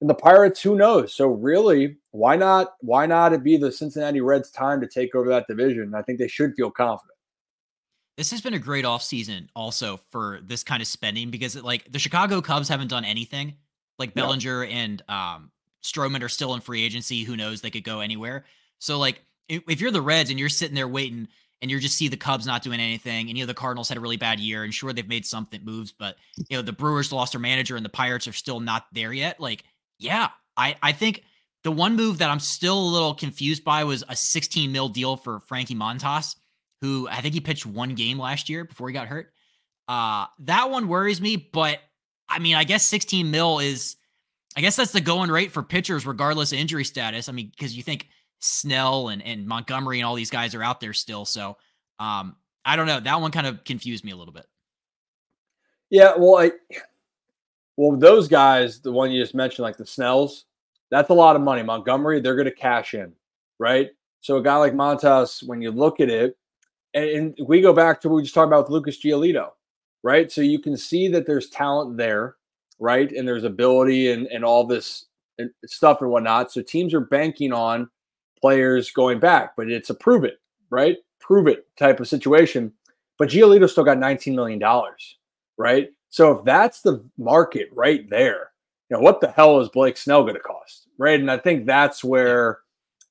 and 0.00 0.08
the 0.08 0.14
Pirates, 0.14 0.62
who 0.62 0.76
knows? 0.76 1.14
So 1.14 1.28
really, 1.28 1.98
why 2.12 2.36
not 2.36 2.74
why 2.80 3.04
not 3.06 3.34
it 3.34 3.44
be 3.44 3.56
the 3.58 3.70
Cincinnati 3.70 4.20
Reds 4.22 4.50
time 4.50 4.80
to 4.80 4.86
take 4.86 5.14
over 5.14 5.28
that 5.28 5.46
division? 5.46 5.94
I 5.94 6.02
think 6.02 6.18
they 6.18 6.28
should 6.28 6.54
feel 6.54 6.70
confident. 6.70 7.18
This 8.20 8.32
has 8.32 8.42
been 8.42 8.52
a 8.52 8.58
great 8.58 8.84
offseason 8.84 9.48
also 9.56 9.98
for 10.10 10.40
this 10.42 10.62
kind 10.62 10.82
of 10.82 10.86
spending 10.86 11.30
because 11.30 11.56
like 11.56 11.90
the 11.90 11.98
Chicago 11.98 12.42
Cubs 12.42 12.68
haven't 12.68 12.88
done 12.88 13.06
anything. 13.06 13.54
Like 13.98 14.12
Bellinger 14.12 14.64
and 14.64 15.02
um 15.08 15.50
Stroman 15.82 16.22
are 16.22 16.28
still 16.28 16.52
in 16.52 16.60
free 16.60 16.82
agency. 16.82 17.24
Who 17.24 17.34
knows? 17.34 17.62
They 17.62 17.70
could 17.70 17.82
go 17.82 18.00
anywhere. 18.00 18.44
So 18.78 18.98
like 18.98 19.24
if 19.48 19.80
you're 19.80 19.90
the 19.90 20.02
Reds 20.02 20.28
and 20.28 20.38
you're 20.38 20.50
sitting 20.50 20.74
there 20.74 20.86
waiting 20.86 21.28
and 21.62 21.70
you 21.70 21.80
just 21.80 21.96
see 21.96 22.08
the 22.08 22.18
Cubs 22.18 22.46
not 22.46 22.62
doing 22.62 22.78
anything, 22.78 23.30
and 23.30 23.38
you 23.38 23.44
know 23.44 23.46
the 23.46 23.54
Cardinals 23.54 23.88
had 23.88 23.96
a 23.96 24.02
really 24.02 24.18
bad 24.18 24.38
year, 24.38 24.64
and 24.64 24.74
sure 24.74 24.92
they've 24.92 25.08
made 25.08 25.24
something 25.24 25.64
moves, 25.64 25.90
but 25.90 26.16
you 26.50 26.58
know 26.58 26.62
the 26.62 26.74
Brewers 26.74 27.12
lost 27.12 27.32
their 27.32 27.40
manager 27.40 27.74
and 27.74 27.86
the 27.86 27.88
Pirates 27.88 28.28
are 28.28 28.34
still 28.34 28.60
not 28.60 28.84
there 28.92 29.14
yet. 29.14 29.40
Like, 29.40 29.64
yeah, 29.98 30.28
I 30.58 30.76
I 30.82 30.92
think 30.92 31.24
the 31.64 31.72
one 31.72 31.96
move 31.96 32.18
that 32.18 32.28
I'm 32.28 32.38
still 32.38 32.78
a 32.78 32.92
little 32.92 33.14
confused 33.14 33.64
by 33.64 33.84
was 33.84 34.04
a 34.10 34.14
16 34.14 34.70
mil 34.70 34.90
deal 34.90 35.16
for 35.16 35.40
Frankie 35.40 35.74
Montas, 35.74 36.36
who 36.80 37.08
I 37.08 37.20
think 37.20 37.34
he 37.34 37.40
pitched 37.40 37.66
one 37.66 37.94
game 37.94 38.18
last 38.18 38.48
year 38.48 38.64
before 38.64 38.88
he 38.88 38.94
got 38.94 39.08
hurt. 39.08 39.32
Uh, 39.88 40.26
that 40.40 40.70
one 40.70 40.88
worries 40.88 41.20
me, 41.20 41.36
but 41.36 41.78
I 42.28 42.38
mean, 42.38 42.54
I 42.54 42.64
guess 42.64 42.84
16 42.86 43.30
mil 43.30 43.58
is, 43.58 43.96
I 44.56 44.60
guess 44.60 44.76
that's 44.76 44.92
the 44.92 45.00
going 45.00 45.30
rate 45.30 45.52
for 45.52 45.62
pitchers 45.62 46.06
regardless 46.06 46.52
of 46.52 46.58
injury 46.58 46.84
status. 46.84 47.28
I 47.28 47.32
mean, 47.32 47.50
because 47.50 47.76
you 47.76 47.82
think 47.82 48.08
Snell 48.38 49.08
and, 49.08 49.22
and 49.22 49.46
Montgomery 49.46 49.98
and 49.98 50.06
all 50.06 50.14
these 50.14 50.30
guys 50.30 50.54
are 50.54 50.62
out 50.62 50.80
there 50.80 50.92
still. 50.92 51.24
So 51.24 51.56
um, 51.98 52.36
I 52.64 52.76
don't 52.76 52.86
know. 52.86 53.00
That 53.00 53.20
one 53.20 53.30
kind 53.30 53.46
of 53.46 53.64
confused 53.64 54.04
me 54.04 54.12
a 54.12 54.16
little 54.16 54.32
bit. 54.32 54.46
Yeah, 55.90 56.12
well, 56.16 56.36
I 56.36 56.52
well 57.76 57.96
those 57.96 58.28
guys, 58.28 58.80
the 58.80 58.92
one 58.92 59.10
you 59.10 59.20
just 59.20 59.34
mentioned, 59.34 59.64
like 59.64 59.76
the 59.76 59.86
Snells, 59.86 60.44
that's 60.90 61.10
a 61.10 61.14
lot 61.14 61.36
of 61.36 61.42
money. 61.42 61.62
Montgomery, 61.62 62.20
they're 62.20 62.36
going 62.36 62.46
to 62.46 62.54
cash 62.54 62.94
in, 62.94 63.12
right? 63.58 63.90
So 64.20 64.36
a 64.36 64.42
guy 64.42 64.56
like 64.56 64.72
Montas, 64.72 65.42
when 65.42 65.60
you 65.60 65.70
look 65.70 66.00
at 66.00 66.08
it, 66.08 66.36
and, 66.94 67.34
and 67.38 67.38
we 67.46 67.60
go 67.60 67.72
back 67.72 68.00
to 68.00 68.08
what 68.08 68.16
we 68.16 68.22
just 68.22 68.34
talked 68.34 68.48
about 68.48 68.64
with 68.64 68.70
Lucas 68.70 69.02
Giolito, 69.02 69.50
right? 70.02 70.30
So 70.30 70.40
you 70.40 70.58
can 70.58 70.76
see 70.76 71.08
that 71.08 71.26
there's 71.26 71.50
talent 71.50 71.96
there, 71.96 72.36
right? 72.78 73.10
And 73.10 73.26
there's 73.26 73.44
ability 73.44 74.10
and, 74.12 74.26
and 74.28 74.44
all 74.44 74.66
this 74.66 75.06
stuff 75.66 76.00
and 76.00 76.10
whatnot. 76.10 76.52
So 76.52 76.62
teams 76.62 76.94
are 76.94 77.00
banking 77.00 77.52
on 77.52 77.88
players 78.40 78.90
going 78.90 79.20
back, 79.20 79.54
but 79.56 79.70
it's 79.70 79.90
a 79.90 79.94
prove 79.94 80.24
it, 80.24 80.40
right? 80.70 80.96
Prove 81.20 81.46
it 81.46 81.66
type 81.76 82.00
of 82.00 82.08
situation. 82.08 82.72
But 83.18 83.28
Giolito 83.28 83.68
still 83.68 83.84
got 83.84 83.98
$19 83.98 84.34
million, 84.34 84.62
right? 85.58 85.90
So 86.08 86.38
if 86.38 86.44
that's 86.44 86.80
the 86.80 87.04
market 87.18 87.68
right 87.72 88.08
there, 88.08 88.50
you 88.88 88.96
know, 88.96 89.02
what 89.02 89.20
the 89.20 89.30
hell 89.30 89.60
is 89.60 89.68
Blake 89.68 89.96
Snell 89.96 90.22
going 90.22 90.34
to 90.34 90.40
cost, 90.40 90.88
right? 90.98 91.20
And 91.20 91.30
I 91.30 91.38
think 91.38 91.66
that's 91.66 92.02
where 92.02 92.60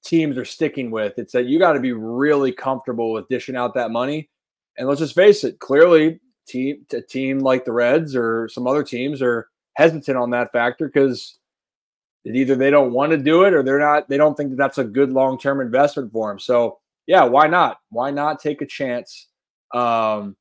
teams 0.03 0.37
are 0.37 0.45
sticking 0.45 0.91
with. 0.91 1.17
It's 1.17 1.33
that 1.33 1.45
you 1.45 1.59
got 1.59 1.73
to 1.73 1.79
be 1.79 1.91
really 1.91 2.51
comfortable 2.51 3.11
with 3.11 3.27
dishing 3.27 3.55
out 3.55 3.73
that 3.75 3.91
money. 3.91 4.29
And 4.77 4.87
let's 4.87 5.01
just 5.01 5.15
face 5.15 5.43
it, 5.43 5.59
clearly, 5.59 6.19
team 6.47 6.85
a 6.93 7.01
team 7.01 7.39
like 7.39 7.65
the 7.65 7.71
Reds 7.71 8.15
or 8.15 8.49
some 8.49 8.67
other 8.67 8.83
teams 8.83 9.21
are 9.21 9.49
hesitant 9.75 10.17
on 10.17 10.31
that 10.31 10.51
factor 10.51 10.87
because 10.87 11.39
either 12.25 12.55
they 12.55 12.69
don't 12.69 12.91
want 12.91 13.11
to 13.11 13.17
do 13.17 13.43
it 13.43 13.53
or 13.53 13.63
they're 13.63 13.79
not 13.79 14.09
they 14.09 14.17
don't 14.17 14.35
think 14.35 14.49
that 14.49 14.57
that's 14.57 14.77
a 14.77 14.83
good 14.83 15.11
long-term 15.11 15.61
investment 15.61 16.11
for 16.11 16.29
them 16.29 16.37
so 16.37 16.77
yeah 17.07 17.23
why 17.23 17.47
not 17.47 17.79
why 17.89 18.11
not 18.11 18.39
take 18.39 18.61
a 18.61 18.65
chance 18.65 19.27
um, 19.73 20.35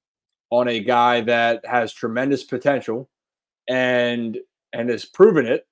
on 0.50 0.68
a 0.68 0.80
guy 0.80 1.20
that 1.20 1.64
has 1.64 1.92
tremendous 1.92 2.42
potential 2.42 3.08
and 3.68 4.38
and 4.72 4.90
has 4.90 5.04
proven 5.04 5.46
it 5.46 5.66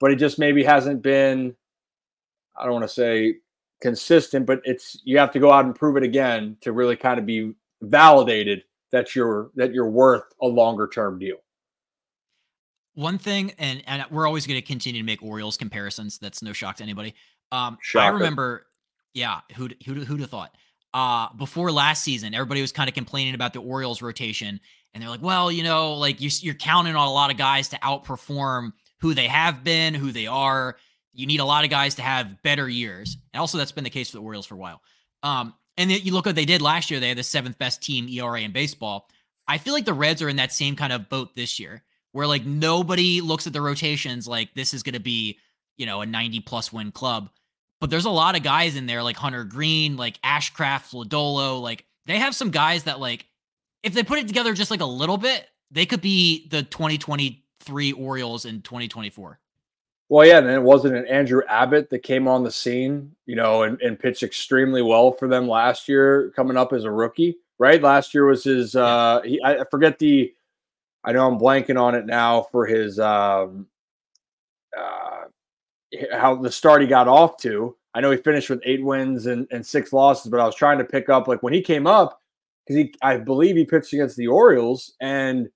but 0.00 0.10
he 0.10 0.16
just 0.16 0.38
maybe 0.38 0.64
hasn't 0.64 1.02
been 1.02 1.54
i 2.58 2.64
don't 2.64 2.72
want 2.72 2.84
to 2.84 2.88
say 2.88 3.34
consistent 3.80 4.46
but 4.46 4.60
it's 4.64 5.00
you 5.04 5.18
have 5.18 5.30
to 5.30 5.38
go 5.38 5.52
out 5.52 5.64
and 5.64 5.74
prove 5.74 5.96
it 5.96 6.02
again 6.02 6.56
to 6.60 6.72
really 6.72 6.96
kind 6.96 7.18
of 7.18 7.26
be 7.26 7.52
validated 7.82 8.62
that 8.90 9.14
you're 9.14 9.50
that 9.54 9.72
you're 9.72 9.88
worth 9.88 10.24
a 10.42 10.46
longer 10.46 10.88
term 10.88 11.18
deal 11.18 11.38
one 12.98 13.16
thing, 13.16 13.52
and 13.58 13.80
and 13.86 14.04
we're 14.10 14.26
always 14.26 14.44
going 14.44 14.60
to 14.60 14.66
continue 14.66 15.00
to 15.00 15.06
make 15.06 15.22
Orioles 15.22 15.56
comparisons. 15.56 16.18
That's 16.18 16.42
no 16.42 16.52
shock 16.52 16.76
to 16.78 16.82
anybody. 16.82 17.14
Um, 17.52 17.78
I 17.94 18.08
remember, 18.08 18.66
yeah, 19.14 19.40
who 19.54 19.68
who 19.86 20.04
who'd 20.04 20.20
have 20.20 20.30
thought? 20.30 20.56
Uh, 20.92 21.28
before 21.34 21.70
last 21.70 22.02
season, 22.02 22.34
everybody 22.34 22.60
was 22.60 22.72
kind 22.72 22.88
of 22.88 22.94
complaining 22.96 23.36
about 23.36 23.52
the 23.52 23.60
Orioles 23.60 24.02
rotation, 24.02 24.58
and 24.92 25.00
they're 25.00 25.10
like, 25.10 25.22
well, 25.22 25.52
you 25.52 25.62
know, 25.62 25.94
like 25.94 26.20
you're, 26.20 26.32
you're 26.40 26.54
counting 26.54 26.96
on 26.96 27.06
a 27.06 27.12
lot 27.12 27.30
of 27.30 27.36
guys 27.36 27.68
to 27.68 27.76
outperform 27.76 28.72
who 29.00 29.14
they 29.14 29.28
have 29.28 29.62
been, 29.62 29.94
who 29.94 30.10
they 30.10 30.26
are. 30.26 30.76
You 31.18 31.26
need 31.26 31.40
a 31.40 31.44
lot 31.44 31.64
of 31.64 31.70
guys 31.70 31.96
to 31.96 32.02
have 32.02 32.42
better 32.42 32.68
years, 32.68 33.16
and 33.34 33.40
also 33.40 33.58
that's 33.58 33.72
been 33.72 33.82
the 33.82 33.90
case 33.90 34.10
for 34.10 34.18
the 34.18 34.22
Orioles 34.22 34.46
for 34.46 34.54
a 34.54 34.58
while. 34.58 34.80
Um, 35.24 35.52
and 35.76 35.90
you 35.90 36.12
look 36.12 36.26
what 36.26 36.36
they 36.36 36.44
did 36.44 36.62
last 36.62 36.92
year; 36.92 37.00
they 37.00 37.08
had 37.08 37.18
the 37.18 37.24
seventh 37.24 37.58
best 37.58 37.82
team 37.82 38.08
ERA 38.08 38.40
in 38.40 38.52
baseball. 38.52 39.08
I 39.48 39.58
feel 39.58 39.74
like 39.74 39.84
the 39.84 39.94
Reds 39.94 40.22
are 40.22 40.28
in 40.28 40.36
that 40.36 40.52
same 40.52 40.76
kind 40.76 40.92
of 40.92 41.08
boat 41.08 41.34
this 41.34 41.58
year 41.58 41.82
where 42.12 42.26
like 42.26 42.44
nobody 42.44 43.20
looks 43.20 43.48
at 43.48 43.52
the 43.52 43.60
rotations 43.60 44.28
like 44.28 44.54
this 44.54 44.72
is 44.72 44.82
going 44.82 44.94
to 44.94 45.00
be, 45.00 45.38
you 45.76 45.86
know, 45.86 46.02
a 46.02 46.06
90 46.06 46.40
plus 46.40 46.72
win 46.72 46.92
club. 46.92 47.30
But 47.80 47.90
there's 47.90 48.04
a 48.04 48.10
lot 48.10 48.36
of 48.36 48.42
guys 48.42 48.76
in 48.76 48.86
there 48.86 49.02
like 49.02 49.16
Hunter 49.16 49.44
Greene, 49.44 49.96
like 49.96 50.20
Ashcraft, 50.22 50.92
Lodolo, 50.92 51.60
like 51.60 51.84
they 52.06 52.18
have 52.18 52.34
some 52.34 52.50
guys 52.50 52.84
that 52.84 53.00
like 53.00 53.26
if 53.82 53.92
they 53.92 54.02
put 54.02 54.18
it 54.18 54.28
together 54.28 54.54
just 54.54 54.70
like 54.70 54.80
a 54.80 54.86
little 54.86 55.18
bit, 55.18 55.48
they 55.70 55.86
could 55.86 56.00
be 56.00 56.48
the 56.48 56.62
2023 56.62 57.92
Orioles 57.92 58.44
in 58.44 58.62
2024. 58.62 59.38
Well, 60.08 60.26
yeah, 60.26 60.38
and 60.38 60.48
it 60.48 60.62
wasn't 60.62 60.96
an 60.96 61.06
Andrew 61.06 61.42
Abbott 61.48 61.90
that 61.90 61.98
came 61.98 62.26
on 62.26 62.42
the 62.42 62.50
scene, 62.50 63.14
you 63.26 63.36
know, 63.36 63.64
and, 63.64 63.80
and 63.82 63.98
pitched 63.98 64.22
extremely 64.22 64.80
well 64.80 65.12
for 65.12 65.28
them 65.28 65.46
last 65.46 65.86
year, 65.88 66.32
coming 66.34 66.56
up 66.56 66.72
as 66.72 66.84
a 66.84 66.90
rookie, 66.90 67.36
right? 67.58 67.82
Last 67.82 68.14
year 68.14 68.24
was 68.26 68.44
his. 68.44 68.74
uh 68.74 69.20
he, 69.22 69.40
I 69.44 69.64
forget 69.70 69.98
the 69.98 70.32
I 71.04 71.12
know 71.12 71.26
I'm 71.26 71.38
blanking 71.38 71.80
on 71.80 71.94
it 71.94 72.06
now 72.06 72.42
for 72.50 72.66
his 72.66 72.98
um, 72.98 73.66
uh, 74.76 75.24
how 76.12 76.36
the 76.36 76.50
start 76.50 76.82
he 76.82 76.86
got 76.86 77.08
off 77.08 77.36
to. 77.38 77.76
I 77.94 78.00
know 78.00 78.10
he 78.10 78.18
finished 78.18 78.50
with 78.50 78.60
eight 78.64 78.84
wins 78.84 79.26
and, 79.26 79.46
and 79.50 79.64
six 79.64 79.92
losses, 79.92 80.30
but 80.30 80.40
I 80.40 80.44
was 80.46 80.54
trying 80.54 80.78
to 80.78 80.84
pick 80.84 81.08
up 81.08 81.26
like 81.28 81.42
when 81.42 81.52
he 81.52 81.62
came 81.62 81.86
up 81.86 82.20
because 82.66 82.76
he 82.76 82.94
I 83.02 83.16
believe 83.16 83.56
he 83.56 83.64
pitched 83.64 83.92
against 83.92 84.16
the 84.16 84.26
Orioles, 84.28 84.94
and 85.00 85.48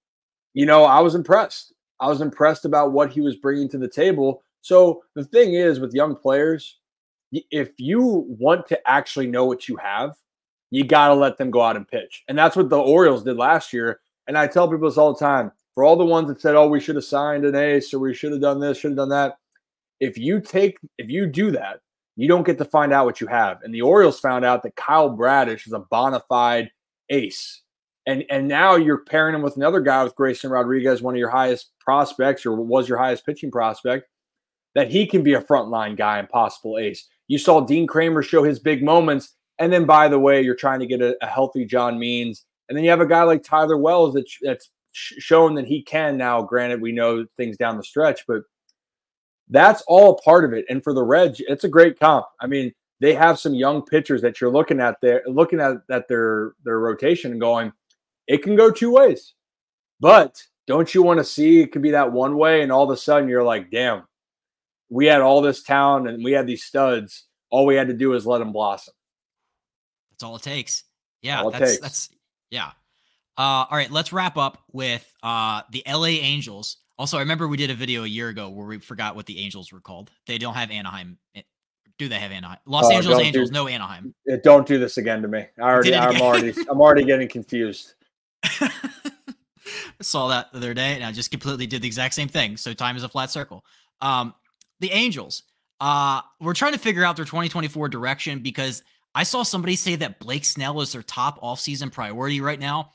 you 0.54 0.66
know 0.66 0.84
I 0.84 1.00
was 1.00 1.14
impressed. 1.14 1.72
I 2.02 2.08
was 2.08 2.20
impressed 2.20 2.64
about 2.64 2.90
what 2.90 3.12
he 3.12 3.20
was 3.20 3.36
bringing 3.36 3.68
to 3.68 3.78
the 3.78 3.88
table. 3.88 4.42
So 4.60 5.04
the 5.14 5.24
thing 5.24 5.54
is 5.54 5.78
with 5.78 5.94
young 5.94 6.16
players, 6.16 6.80
if 7.30 7.70
you 7.78 8.26
want 8.28 8.66
to 8.66 8.90
actually 8.90 9.28
know 9.28 9.44
what 9.44 9.68
you 9.68 9.76
have, 9.76 10.16
you 10.70 10.82
got 10.82 11.08
to 11.08 11.14
let 11.14 11.38
them 11.38 11.52
go 11.52 11.62
out 11.62 11.76
and 11.76 11.86
pitch. 11.86 12.24
And 12.26 12.36
that's 12.36 12.56
what 12.56 12.70
the 12.70 12.78
Orioles 12.78 13.22
did 13.22 13.36
last 13.36 13.72
year. 13.72 14.00
And 14.26 14.36
I 14.36 14.48
tell 14.48 14.68
people 14.68 14.88
this 14.88 14.98
all 14.98 15.12
the 15.14 15.20
time 15.20 15.52
for 15.76 15.84
all 15.84 15.94
the 15.94 16.04
ones 16.04 16.26
that 16.26 16.40
said, 16.40 16.56
oh, 16.56 16.66
we 16.66 16.80
should 16.80 16.96
have 16.96 17.04
signed 17.04 17.44
an 17.44 17.54
ace 17.54 17.94
or 17.94 18.00
we 18.00 18.14
should 18.14 18.32
have 18.32 18.40
done 18.40 18.58
this, 18.58 18.78
should 18.78 18.90
have 18.90 18.96
done 18.96 19.10
that. 19.10 19.36
If 20.00 20.18
you 20.18 20.40
take, 20.40 20.78
if 20.98 21.08
you 21.08 21.26
do 21.26 21.52
that, 21.52 21.80
you 22.16 22.26
don't 22.26 22.44
get 22.44 22.58
to 22.58 22.64
find 22.64 22.92
out 22.92 23.06
what 23.06 23.20
you 23.20 23.28
have. 23.28 23.58
And 23.62 23.72
the 23.72 23.82
Orioles 23.82 24.18
found 24.18 24.44
out 24.44 24.64
that 24.64 24.74
Kyle 24.74 25.08
Bradish 25.08 25.68
is 25.68 25.72
a 25.72 25.78
bona 25.78 26.20
fide 26.28 26.72
ace. 27.10 27.62
And 28.06 28.24
and 28.30 28.48
now 28.48 28.76
you're 28.76 29.04
pairing 29.04 29.34
him 29.34 29.42
with 29.42 29.56
another 29.56 29.80
guy 29.80 30.02
with 30.02 30.16
Grayson 30.16 30.50
Rodriguez, 30.50 31.02
one 31.02 31.14
of 31.14 31.18
your 31.18 31.30
highest 31.30 31.70
prospects, 31.80 32.44
or 32.44 32.52
was 32.56 32.88
your 32.88 32.98
highest 32.98 33.24
pitching 33.24 33.50
prospect, 33.50 34.08
that 34.74 34.90
he 34.90 35.06
can 35.06 35.22
be 35.22 35.34
a 35.34 35.40
frontline 35.40 35.96
guy 35.96 36.18
and 36.18 36.28
possible 36.28 36.78
ace. 36.78 37.08
You 37.28 37.38
saw 37.38 37.60
Dean 37.60 37.86
Kremer 37.86 38.22
show 38.22 38.42
his 38.42 38.58
big 38.58 38.82
moments. 38.82 39.34
And 39.58 39.72
then, 39.72 39.84
by 39.84 40.08
the 40.08 40.18
way, 40.18 40.42
you're 40.42 40.56
trying 40.56 40.80
to 40.80 40.86
get 40.86 41.00
a, 41.00 41.16
a 41.22 41.26
healthy 41.26 41.64
John 41.64 41.98
Means 41.98 42.44
and 42.72 42.76
then 42.76 42.84
you 42.84 42.90
have 42.90 43.02
a 43.02 43.06
guy 43.06 43.22
like 43.24 43.42
Tyler 43.42 43.76
Wells 43.76 44.14
that, 44.14 44.24
that's 44.40 44.70
shown 44.92 45.54
that 45.56 45.66
he 45.66 45.82
can 45.82 46.16
now. 46.16 46.40
Granted, 46.40 46.80
we 46.80 46.90
know 46.90 47.26
things 47.36 47.58
down 47.58 47.76
the 47.76 47.84
stretch, 47.84 48.24
but 48.26 48.44
that's 49.50 49.82
all 49.86 50.20
part 50.24 50.46
of 50.46 50.54
it. 50.54 50.64
And 50.70 50.82
for 50.82 50.94
the 50.94 51.02
Reds, 51.02 51.42
it's 51.46 51.64
a 51.64 51.68
great 51.68 52.00
comp. 52.00 52.24
I 52.40 52.46
mean, 52.46 52.72
they 53.00 53.12
have 53.12 53.38
some 53.38 53.54
young 53.54 53.82
pitchers 53.82 54.22
that 54.22 54.40
you're 54.40 54.50
looking 54.50 54.80
at 54.80 54.96
there, 55.02 55.22
looking 55.26 55.60
at 55.60 55.82
at 55.90 56.08
their 56.08 56.54
their 56.64 56.78
rotation 56.78 57.32
and 57.32 57.40
going, 57.42 57.74
it 58.32 58.42
can 58.42 58.56
go 58.56 58.70
two 58.70 58.90
ways. 58.92 59.34
But 60.00 60.42
don't 60.66 60.92
you 60.94 61.02
want 61.02 61.18
to 61.18 61.24
see 61.24 61.60
it 61.60 61.70
could 61.70 61.82
be 61.82 61.90
that 61.90 62.12
one 62.12 62.36
way, 62.36 62.62
and 62.62 62.72
all 62.72 62.84
of 62.84 62.90
a 62.90 62.96
sudden 62.96 63.28
you're 63.28 63.42
like, 63.42 63.70
damn, 63.70 64.04
we 64.88 65.06
had 65.06 65.20
all 65.20 65.42
this 65.42 65.62
talent 65.62 66.08
and 66.08 66.24
we 66.24 66.32
had 66.32 66.46
these 66.46 66.64
studs. 66.64 67.26
All 67.50 67.66
we 67.66 67.74
had 67.76 67.88
to 67.88 67.94
do 67.94 68.14
is 68.14 68.26
let 68.26 68.38
them 68.38 68.52
blossom. 68.52 68.94
That's 70.10 70.22
all 70.22 70.36
it 70.36 70.42
takes. 70.42 70.84
Yeah, 71.20 71.44
that's 71.50 71.72
takes. 71.72 71.80
that's 71.80 72.08
yeah. 72.50 72.70
Uh, 73.36 73.64
all 73.70 73.76
right, 73.76 73.90
let's 73.90 74.12
wrap 74.12 74.36
up 74.36 74.58
with 74.72 75.06
uh, 75.22 75.62
the 75.70 75.82
LA 75.86 76.06
Angels. 76.06 76.78
Also, 76.98 77.16
I 77.16 77.20
remember 77.20 77.48
we 77.48 77.56
did 77.56 77.70
a 77.70 77.74
video 77.74 78.04
a 78.04 78.08
year 78.08 78.28
ago 78.28 78.48
where 78.48 78.66
we 78.66 78.78
forgot 78.78 79.16
what 79.16 79.26
the 79.26 79.38
Angels 79.40 79.72
were 79.72 79.80
called. 79.80 80.10
They 80.26 80.38
don't 80.38 80.54
have 80.54 80.70
Anaheim. 80.70 81.18
Eh, 81.34 81.42
do 81.98 82.08
they 82.08 82.18
have 82.18 82.32
Anaheim? 82.32 82.58
Los 82.66 82.86
Oh, 82.86 82.92
Angeles 82.92 83.20
Angels, 83.20 83.50
do- 83.50 83.54
no 83.54 83.68
Anaheim. 83.68 84.14
Don't 84.42 84.66
do 84.66 84.78
this 84.78 84.98
again 84.98 85.22
to 85.22 85.28
me. 85.28 85.46
I 85.58 85.62
already, 85.62 85.94
I'm 85.94 86.20
already, 86.20 86.54
I'm 86.70 86.80
already 86.80 87.04
getting 87.04 87.28
confused. 87.28 87.94
I 88.44 88.70
saw 90.00 90.28
that 90.28 90.52
the 90.52 90.58
other 90.58 90.74
day 90.74 90.94
and 90.94 91.04
I 91.04 91.12
just 91.12 91.30
completely 91.30 91.66
did 91.66 91.82
the 91.82 91.86
exact 91.86 92.14
same 92.14 92.28
thing. 92.28 92.56
So 92.56 92.72
time 92.72 92.96
is 92.96 93.04
a 93.04 93.08
flat 93.08 93.30
circle. 93.30 93.64
Um, 94.00 94.34
the 94.80 94.90
Angels, 94.90 95.44
uh, 95.80 96.22
we're 96.40 96.54
trying 96.54 96.72
to 96.72 96.78
figure 96.78 97.04
out 97.04 97.16
their 97.16 97.24
2024 97.24 97.88
direction 97.88 98.40
because 98.40 98.82
I 99.14 99.22
saw 99.24 99.42
somebody 99.42 99.76
say 99.76 99.96
that 99.96 100.18
Blake 100.18 100.44
Snell 100.44 100.80
is 100.80 100.92
their 100.92 101.02
top 101.02 101.40
offseason 101.40 101.92
priority 101.92 102.40
right 102.40 102.58
now. 102.58 102.90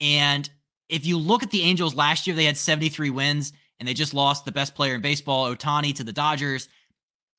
And 0.00 0.48
if 0.88 1.06
you 1.06 1.18
look 1.18 1.42
at 1.42 1.50
the 1.50 1.62
Angels 1.62 1.94
last 1.94 2.26
year, 2.26 2.36
they 2.36 2.44
had 2.44 2.56
73 2.56 3.10
wins 3.10 3.52
and 3.80 3.88
they 3.88 3.94
just 3.94 4.14
lost 4.14 4.44
the 4.44 4.52
best 4.52 4.74
player 4.74 4.94
in 4.94 5.00
baseball, 5.00 5.54
Ohtani, 5.54 5.94
to 5.96 6.04
the 6.04 6.12
Dodgers. 6.12 6.68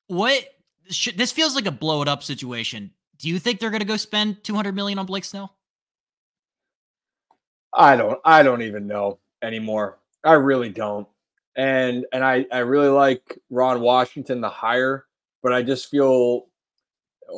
What 0.08 0.44
should, 0.90 1.16
this 1.16 1.32
feels 1.32 1.54
like 1.54 1.66
a 1.66 1.70
blow 1.70 2.02
it 2.02 2.08
up 2.08 2.22
situation. 2.22 2.90
Do 3.18 3.28
you 3.28 3.38
think 3.38 3.60
they're 3.60 3.70
going 3.70 3.80
to 3.80 3.86
go 3.86 3.96
spend 3.96 4.44
200 4.44 4.74
million 4.74 4.98
on 4.98 5.06
Blake 5.06 5.24
Snell? 5.24 5.55
I 7.76 7.96
don't, 7.96 8.18
I 8.24 8.42
don't 8.42 8.62
even 8.62 8.86
know 8.86 9.18
anymore. 9.42 9.98
I 10.24 10.32
really 10.32 10.70
don't. 10.70 11.06
And 11.56 12.04
and 12.12 12.24
I, 12.24 12.46
I 12.52 12.58
really 12.58 12.88
like 12.88 13.38
Ron 13.48 13.80
Washington, 13.80 14.40
the 14.40 14.48
hire, 14.48 15.06
but 15.42 15.52
I 15.52 15.62
just 15.62 15.90
feel 15.90 16.46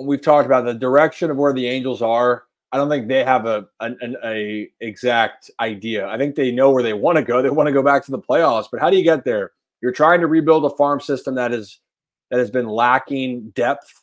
we've 0.03 0.23
talked 0.23 0.47
about 0.47 0.65
the 0.65 0.75
direction 0.75 1.31
of 1.31 1.37
where 1.37 1.53
the 1.53 1.67
Angels 1.67 2.03
are. 2.03 2.45
I 2.73 2.77
don't 2.77 2.89
think 2.89 3.09
they 3.09 3.25
have 3.25 3.47
a 3.47 3.67
an, 3.81 3.97
an 4.01 4.17
a 4.25 4.71
exact 4.81 5.51
idea. 5.61 6.09
I 6.09 6.19
think 6.19 6.35
they 6.35 6.51
know 6.51 6.71
where 6.71 6.83
they 6.83 6.95
want 6.95 7.17
to 7.17 7.23
go. 7.23 7.41
They 7.43 7.51
want 7.51 7.69
to 7.69 7.73
go 7.73 7.83
back 7.83 8.05
to 8.07 8.11
the 8.11 8.19
playoffs, 8.19 8.67
but 8.71 8.81
how 8.81 8.91
do 8.91 8.97
you 8.97 9.05
get 9.05 9.25
there? 9.25 9.53
You're 9.81 9.93
trying 9.93 10.21
to 10.21 10.27
rebuild 10.27 10.65
a 10.65 10.77
farm 10.77 11.01
system 11.01 11.37
that 11.37 11.53
is 11.53 11.79
that 12.31 12.41
has 12.41 12.51
been 12.51 12.69
lacking 12.69 13.51
depth. 13.51 14.03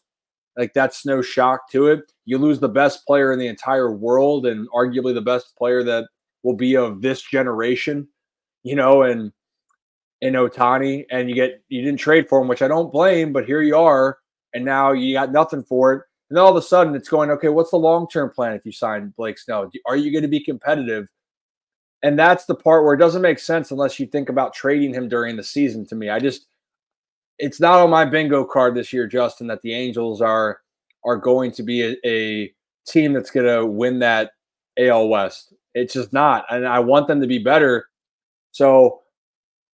Like 0.57 0.73
that's 0.73 1.05
no 1.05 1.21
shock 1.21 1.69
to 1.71 1.87
it. 1.87 2.11
You 2.23 2.37
lose 2.37 2.59
the 2.59 2.69
best 2.69 3.05
player 3.05 3.33
in 3.33 3.39
the 3.39 3.47
entire 3.47 3.91
world 3.91 4.45
and 4.45 4.69
arguably 4.69 5.13
the 5.13 5.21
best 5.21 5.55
player 5.57 5.83
that 5.83 6.07
will 6.45 6.55
be 6.55 6.77
of 6.77 7.01
this 7.01 7.23
generation, 7.23 8.07
you 8.61 8.75
know, 8.75 9.01
and 9.01 9.31
in 10.21 10.35
Ohtani, 10.35 11.05
and 11.09 11.27
you 11.27 11.35
get 11.35 11.63
you 11.69 11.83
didn't 11.83 11.99
trade 11.99 12.29
for 12.29 12.39
him, 12.39 12.47
which 12.47 12.61
I 12.61 12.67
don't 12.67 12.93
blame, 12.93 13.33
but 13.33 13.45
here 13.45 13.63
you 13.63 13.75
are, 13.75 14.19
and 14.53 14.63
now 14.63 14.93
you 14.93 15.15
got 15.15 15.31
nothing 15.31 15.63
for 15.63 15.93
it. 15.93 16.03
And 16.29 16.37
then 16.37 16.43
all 16.43 16.51
of 16.51 16.55
a 16.55 16.61
sudden 16.61 16.95
it's 16.95 17.09
going, 17.09 17.31
okay, 17.31 17.49
what's 17.49 17.71
the 17.71 17.77
long 17.77 18.07
term 18.07 18.29
plan 18.29 18.53
if 18.53 18.65
you 18.65 18.71
sign 18.71 19.13
Blake 19.17 19.39
Snell? 19.39 19.69
Are 19.87 19.97
you 19.97 20.11
going 20.11 20.21
to 20.21 20.27
be 20.27 20.39
competitive? 20.39 21.07
And 22.03 22.17
that's 22.17 22.45
the 22.45 22.55
part 22.55 22.83
where 22.83 22.93
it 22.93 22.99
doesn't 22.99 23.23
make 23.23 23.39
sense 23.39 23.71
unless 23.71 23.99
you 23.99 24.05
think 24.05 24.29
about 24.29 24.53
trading 24.53 24.93
him 24.93 25.09
during 25.09 25.35
the 25.35 25.43
season 25.43 25.85
to 25.87 25.95
me. 25.95 26.09
I 26.09 26.19
just 26.19 26.45
it's 27.39 27.59
not 27.59 27.79
on 27.79 27.89
my 27.89 28.05
bingo 28.05 28.45
card 28.45 28.75
this 28.75 28.93
year, 28.93 29.07
Justin, 29.07 29.47
that 29.47 29.61
the 29.63 29.73
Angels 29.73 30.21
are 30.21 30.59
are 31.03 31.17
going 31.17 31.51
to 31.53 31.63
be 31.63 31.81
a, 31.83 31.95
a 32.05 32.53
team 32.87 33.13
that's 33.13 33.31
going 33.31 33.47
to 33.47 33.65
win 33.65 33.99
that 33.99 34.31
AL 34.77 35.07
West. 35.09 35.53
It's 35.75 35.93
just 35.93 36.11
not, 36.13 36.45
and 36.49 36.65
I 36.65 36.79
want 36.79 37.07
them 37.07 37.21
to 37.21 37.27
be 37.27 37.37
better. 37.37 37.85
So, 38.51 39.01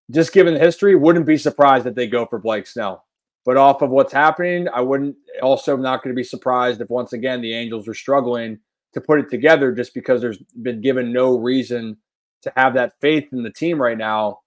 just 0.10 0.34
given 0.34 0.56
the 0.56 0.60
history, 0.60 0.96
wouldn't 0.96 1.26
be 1.26 1.38
surprised 1.38 1.86
that 1.86 1.96
they 1.96 2.08
go 2.08 2.26
for 2.26 2.40
Blake 2.40 2.68
Snell. 2.68 3.06
But 3.46 3.56
off 3.56 3.82
of 3.82 3.92
what's 3.92 4.12
happening, 4.12 4.68
I 4.68 4.82
wouldn't. 4.82 5.16
Also, 5.42 5.78
not 5.78 6.04
going 6.04 6.14
to 6.14 6.20
be 6.20 6.24
surprised 6.24 6.82
if 6.82 6.90
once 6.90 7.14
again 7.14 7.42
the 7.42 7.54
Angels 7.54 7.88
are 7.88 7.94
struggling 7.94 8.60
to 8.94 9.00
put 9.00 9.20
it 9.20 9.30
together, 9.30 9.72
just 9.72 9.94
because 9.94 10.20
there's 10.20 10.40
been 10.62 10.82
given 10.82 11.14
no 11.14 11.38
reason 11.38 11.98
to 12.42 12.52
have 12.58 12.74
that 12.74 12.94
faith 13.00 13.30
in 13.32 13.44
the 13.44 13.52
team 13.52 13.82
right 13.82 13.98
now 13.98 14.40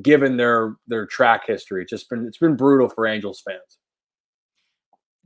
given 0.00 0.36
their 0.36 0.76
their 0.86 1.06
track 1.06 1.46
history. 1.46 1.82
It's 1.82 1.90
just 1.90 2.08
been 2.08 2.26
it's 2.26 2.38
been 2.38 2.56
brutal 2.56 2.88
for 2.88 3.06
Angels 3.06 3.42
fans. 3.44 3.78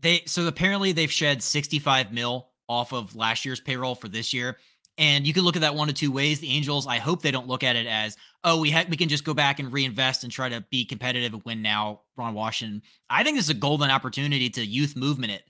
They 0.01 0.23
so 0.27 0.47
apparently 0.47 0.93
they've 0.93 1.13
shed 1.13 1.43
65 1.43 2.13
mil 2.13 2.49
off 2.69 2.93
of 2.93 3.15
last 3.15 3.45
year's 3.45 3.61
payroll 3.61 3.95
for 3.95 4.09
this 4.09 4.33
year. 4.33 4.57
And 4.99 5.27
you 5.27 5.35
can 5.35 5.43
look 5.43 5.57
at 5.57 5.63
that 5.63 5.75
one 5.75 5.89
of 5.91 5.95
two 5.95 6.11
ways. 6.11 6.41
The 6.41 6.51
Angels, 6.51 6.87
I 6.87 6.99
hope 6.99 7.21
they 7.21 7.31
don't 7.31 7.47
look 7.47 7.63
at 7.63 7.77
it 7.77 7.87
as, 7.87 8.17
oh, 8.45 8.61
we 8.61 8.71
ha- 8.71 8.87
we 8.89 8.97
can 8.97 9.11
just 9.11 9.25
go 9.25 9.35
back 9.35 9.59
and 9.59 9.71
reinvest 9.71 10.25
and 10.25 10.33
try 10.33 10.49
to 10.49 10.65
be 10.71 10.87
competitive 10.87 11.35
and 11.35 11.43
win 11.45 11.61
now. 11.61 12.01
Ron 12.17 12.33
Washington, 12.33 12.83
I 13.11 13.23
think 13.23 13.37
this 13.37 13.45
is 13.45 13.51
a 13.51 13.55
golden 13.55 13.91
opportunity 13.91 14.49
to 14.51 14.65
youth 14.65 14.97
movement 14.97 15.33
it. 15.33 15.43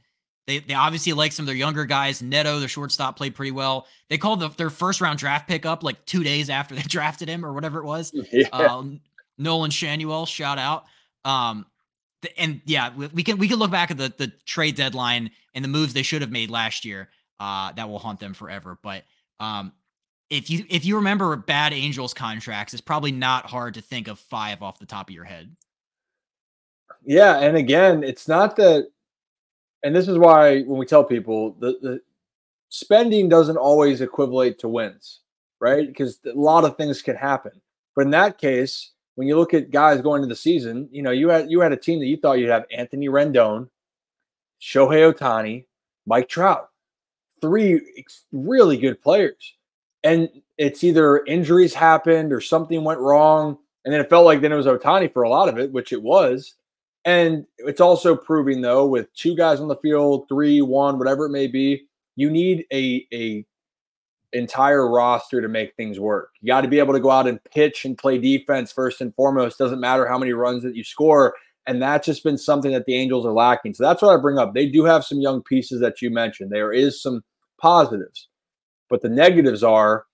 They, 0.47 0.61
they 0.61 0.75
obviously 0.75 1.13
like 1.13 1.33
some 1.33 1.45
of 1.45 1.47
their 1.47 1.57
younger 1.57 1.85
guys. 1.85 2.23
Neto, 2.23 2.59
their 2.61 2.69
shortstop, 2.69 3.17
played 3.17 3.35
pretty 3.35 3.51
well. 3.51 3.87
They 4.09 4.19
called 4.19 4.41
the, 4.41 4.49
their 4.49 4.71
first 4.71 5.01
round 5.01 5.19
draft 5.19 5.49
pick 5.49 5.67
up 5.67 5.83
like 5.83 6.05
two 6.07 6.23
days 6.23 6.51
after 6.51 6.75
they 6.75 6.83
drafted 6.89 7.29
him 7.29 7.45
or 7.45 7.53
whatever 7.53 7.81
it 7.81 7.85
was. 7.85 8.13
Yeah. 8.33 8.49
Um, 8.49 9.01
Nolan 9.39 9.71
Schanuel, 9.71 10.27
shout 10.27 10.59
out. 10.59 10.85
Um, 11.25 11.67
and 12.39 12.61
yeah, 12.65 12.91
we, 12.95 13.07
we 13.09 13.23
can 13.23 13.39
we 13.39 13.49
can 13.49 13.59
look 13.59 13.71
back 13.71 13.91
at 13.91 13.99
the 13.99 14.13
the 14.17 14.33
trade 14.47 14.75
deadline 14.77 15.31
and 15.55 15.65
the 15.65 15.69
moves 15.69 15.93
they 15.93 16.03
should 16.03 16.23
have 16.23 16.31
made 16.31 16.51
last 16.51 16.85
year. 16.85 17.09
Uh, 17.39 17.73
that 17.73 17.89
will 17.89 17.99
haunt 17.99 18.19
them 18.19 18.33
forever. 18.35 18.79
But 18.83 19.05
um, 19.41 19.73
if 20.31 20.51
you 20.51 20.65
if 20.69 20.85
you 20.85 20.97
remember 20.97 21.35
bad 21.37 21.73
Angels 21.73 22.15
contracts, 22.15 22.75
it's 22.75 22.81
probably 22.81 23.13
not 23.13 23.47
hard 23.47 23.75
to 23.75 23.81
think 23.81 24.09
of 24.09 24.19
five 24.19 24.63
off 24.63 24.79
the 24.79 24.87
top 24.87 25.09
of 25.09 25.15
your 25.15 25.25
head. 25.25 25.55
yeah, 27.05 27.39
and 27.39 27.57
again, 27.57 28.03
it's 28.03 28.29
not 28.29 28.57
that 28.57 28.89
and 29.83 29.95
this 29.95 30.09
is 30.09 30.19
why 30.19 30.63
when 30.63 30.79
we 30.79 30.87
tell 30.87 31.05
people 31.05 31.53
the, 31.61 31.79
the 31.81 32.01
spending 32.71 33.29
doesn't 33.29 33.57
always 33.57 34.01
equate 34.01 34.59
to 34.59 34.69
wins, 34.69 35.21
right? 35.61 35.87
Because 35.87 36.19
a 36.27 36.33
lot 36.33 36.65
of 36.65 36.77
things 36.77 37.03
can 37.03 37.17
happen. 37.17 37.53
But 37.95 38.07
in 38.07 38.11
that 38.11 38.39
case, 38.39 38.93
when 39.15 39.29
you 39.29 39.39
look 39.39 39.55
at 39.55 39.71
guys 39.71 40.01
going 40.01 40.23
into 40.23 40.33
the 40.33 40.39
season, 40.39 40.89
you 40.91 41.03
know, 41.03 41.13
you 41.13 41.29
had 41.29 41.51
you 41.51 41.61
had 41.61 41.73
a 41.73 41.77
team 41.77 42.01
that 42.01 42.07
you 42.07 42.17
thought 42.17 42.39
you'd 42.39 42.51
have 42.51 42.67
Anthony 42.71 43.09
Rendon, 43.09 43.69
Shohei 44.61 45.13
Ohtani, 45.13 45.67
Mike 46.05 46.29
Trout, 46.29 46.69
three 47.41 48.05
really 48.33 48.77
good 48.77 49.01
players. 49.03 49.55
And 50.03 50.29
it's 50.59 50.85
either 50.85 51.25
injuries 51.25 51.75
happened 51.75 52.33
or 52.33 52.41
something 52.41 52.85
went 52.85 53.01
wrong. 53.01 53.59
And 53.85 53.93
then 53.93 54.01
it 54.01 54.11
felt 54.11 54.25
like 54.25 54.41
then 54.41 54.53
it 54.53 54.57
was 54.57 54.67
Ohtani 54.67 55.13
for 55.13 55.23
a 55.23 55.29
lot 55.29 55.49
of 55.49 55.59
it, 55.59 55.73
which 55.73 55.93
it 55.93 56.03
was. 56.03 56.55
And 57.05 57.47
it's 57.59 57.81
also 57.81 58.17
proving 58.17 58.61
though, 58.61 58.87
with 58.87 59.13
two 59.15 59.37
guys 59.37 59.61
on 59.61 59.69
the 59.69 59.77
field, 59.77 60.29
three, 60.29 60.61
one, 60.61 60.99
whatever 60.99 61.27
it 61.27 61.31
may 61.31 61.47
be, 61.47 61.87
you 62.17 62.31
need 62.31 62.65
a 62.73 63.07
a 63.13 63.47
entire 64.33 64.89
roster 64.89 65.41
to 65.41 65.49
make 65.49 65.75
things 65.77 66.01
work. 66.01 66.31
You 66.41 66.49
got 66.49 66.63
to 66.63 66.69
be 66.69 66.79
able 66.79 66.95
to 66.95 67.01
go 67.01 67.11
out 67.11 67.29
and 67.29 67.43
pitch 67.45 67.85
and 67.85 67.97
play 67.97 68.19
defense 68.19 68.73
first 68.73 69.01
and 69.01 69.15
foremost. 69.15 69.59
Doesn't 69.59 69.81
matter 69.81 70.07
how 70.07 70.19
many 70.19 70.33
runs 70.33 70.63
that 70.65 70.75
you 70.75 70.85
score. 70.85 71.35
And 71.67 71.83
that's 71.83 72.07
just 72.07 72.23
been 72.23 72.39
something 72.39 72.73
that 72.73 72.87
the 72.87 72.95
Angels 72.95 73.27
are 73.27 73.33
lacking. 73.33 73.75
So 73.75 73.83
that's 73.83 74.01
what 74.01 74.17
I 74.17 74.21
bring 74.21 74.39
up. 74.39 74.55
They 74.55 74.69
do 74.69 74.85
have 74.85 75.05
some 75.05 75.21
young 75.21 75.43
pieces 75.43 75.81
that 75.81 76.01
you 76.01 76.11
mentioned. 76.11 76.51
There 76.51 76.73
is 76.73 77.03
some 77.03 77.25
positives, 77.61 78.29
but 78.89 79.03
the 79.03 79.09
negatives 79.09 79.65
are 79.65 80.05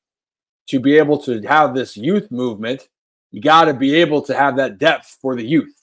to 0.69 0.81
be 0.81 0.97
able 0.97 1.19
to 1.23 1.41
have 1.43 1.75
this 1.75 1.97
youth 1.97 2.31
movement, 2.31 2.89
you 3.31 3.41
got 3.41 3.65
to 3.65 3.75
be 3.75 3.95
able 3.97 4.23
to 4.23 4.35
have 4.35 4.57
that 4.57 4.79
depth 4.79 5.19
for 5.21 5.35
the 5.35 5.45
youth. 5.45 5.75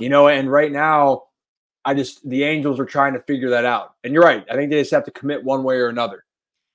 You 0.00 0.08
know, 0.08 0.28
and 0.28 0.50
right 0.50 0.72
now, 0.72 1.24
I 1.84 1.94
just 1.94 2.28
the 2.28 2.44
Angels 2.44 2.80
are 2.80 2.86
trying 2.86 3.12
to 3.12 3.22
figure 3.22 3.50
that 3.50 3.64
out. 3.64 3.94
And 4.02 4.12
you're 4.12 4.22
right. 4.22 4.44
I 4.50 4.54
think 4.54 4.70
they 4.70 4.80
just 4.80 4.90
have 4.90 5.04
to 5.04 5.10
commit 5.10 5.44
one 5.44 5.62
way 5.62 5.76
or 5.76 5.88
another 5.88 6.24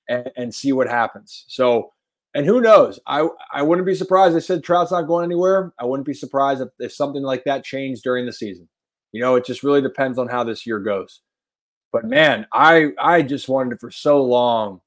and, 0.07 0.31
and 0.37 0.55
see 0.55 0.71
what 0.71 0.87
happens. 0.87 1.45
So, 1.47 1.91
and 2.33 2.45
who 2.45 2.61
knows? 2.61 2.99
I 3.07 3.27
I 3.51 3.61
wouldn't 3.61 3.87
be 3.87 3.95
surprised. 3.95 4.35
I 4.35 4.39
said 4.39 4.63
Trout's 4.63 4.91
not 4.91 5.03
going 5.03 5.25
anywhere. 5.25 5.73
I 5.79 5.85
wouldn't 5.85 6.05
be 6.05 6.13
surprised 6.13 6.61
if, 6.61 6.69
if 6.79 6.93
something 6.93 7.23
like 7.23 7.43
that 7.45 7.63
changed 7.63 8.03
during 8.03 8.25
the 8.25 8.33
season. 8.33 8.67
You 9.11 9.21
know, 9.21 9.35
it 9.35 9.45
just 9.45 9.63
really 9.63 9.81
depends 9.81 10.19
on 10.19 10.27
how 10.27 10.43
this 10.43 10.65
year 10.65 10.79
goes. 10.79 11.21
But 11.91 12.05
man, 12.05 12.45
I 12.53 12.89
I 12.99 13.21
just 13.23 13.49
wanted 13.49 13.79
for 13.79 13.89
so 13.89 14.23
long 14.23 14.81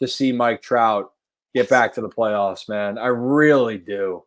to 0.00 0.08
see 0.08 0.32
Mike 0.32 0.60
Trout 0.60 1.12
get 1.54 1.70
back 1.70 1.94
to 1.94 2.02
the 2.02 2.08
playoffs, 2.10 2.68
man. 2.68 2.98
I 2.98 3.06
really 3.06 3.78
do. 3.78 4.24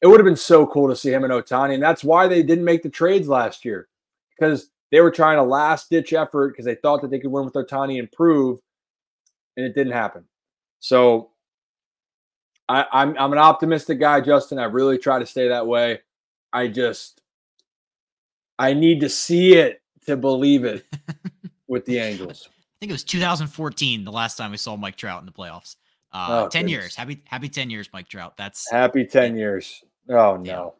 It 0.00 0.06
would 0.06 0.20
have 0.20 0.24
been 0.24 0.36
so 0.36 0.66
cool 0.66 0.88
to 0.88 0.96
see 0.96 1.12
him 1.12 1.24
and 1.24 1.32
Ohtani, 1.32 1.74
and 1.74 1.82
that's 1.82 2.04
why 2.04 2.28
they 2.28 2.42
didn't 2.42 2.64
make 2.64 2.82
the 2.82 2.88
trades 2.88 3.28
last 3.28 3.64
year 3.64 3.88
because 4.38 4.70
they 4.90 5.00
were 5.00 5.10
trying 5.10 5.38
a 5.38 5.44
last 5.44 5.90
ditch 5.90 6.12
effort 6.12 6.50
because 6.50 6.64
they 6.64 6.76
thought 6.76 7.02
that 7.02 7.10
they 7.10 7.18
could 7.18 7.32
win 7.32 7.44
with 7.44 7.54
Ohtani 7.54 7.98
and 7.98 8.10
prove, 8.10 8.60
and 9.56 9.66
it 9.66 9.74
didn't 9.74 9.92
happen. 9.92 10.24
So 10.80 11.30
I, 12.68 12.86
I'm 12.92 13.16
I'm 13.18 13.32
an 13.32 13.38
optimistic 13.38 13.98
guy, 14.00 14.20
Justin. 14.20 14.58
I 14.58 14.64
really 14.64 14.98
try 14.98 15.18
to 15.18 15.26
stay 15.26 15.48
that 15.48 15.66
way. 15.66 16.00
I 16.52 16.68
just 16.68 17.22
I 18.58 18.74
need 18.74 19.00
to 19.00 19.08
see 19.08 19.54
it 19.56 19.82
to 20.06 20.16
believe 20.16 20.64
it 20.64 20.84
with 21.68 21.84
the 21.84 21.98
Angels. 21.98 22.48
I 22.48 22.76
think 22.80 22.90
it 22.90 22.94
was 22.94 23.04
2014 23.04 24.04
the 24.04 24.12
last 24.12 24.36
time 24.36 24.50
we 24.52 24.56
saw 24.56 24.76
Mike 24.76 24.96
Trout 24.96 25.20
in 25.20 25.26
the 25.26 25.32
playoffs. 25.32 25.76
Uh, 26.12 26.44
Oh, 26.44 26.48
10 26.48 26.62
goodness. 26.62 26.70
years. 26.70 26.96
Happy 26.96 27.22
happy 27.26 27.48
10 27.48 27.70
years, 27.70 27.88
Mike 27.92 28.08
Trout. 28.08 28.36
That's 28.36 28.70
Happy 28.70 29.04
10 29.04 29.36
years. 29.36 29.82
Oh 30.08 30.36
no. 30.36 30.74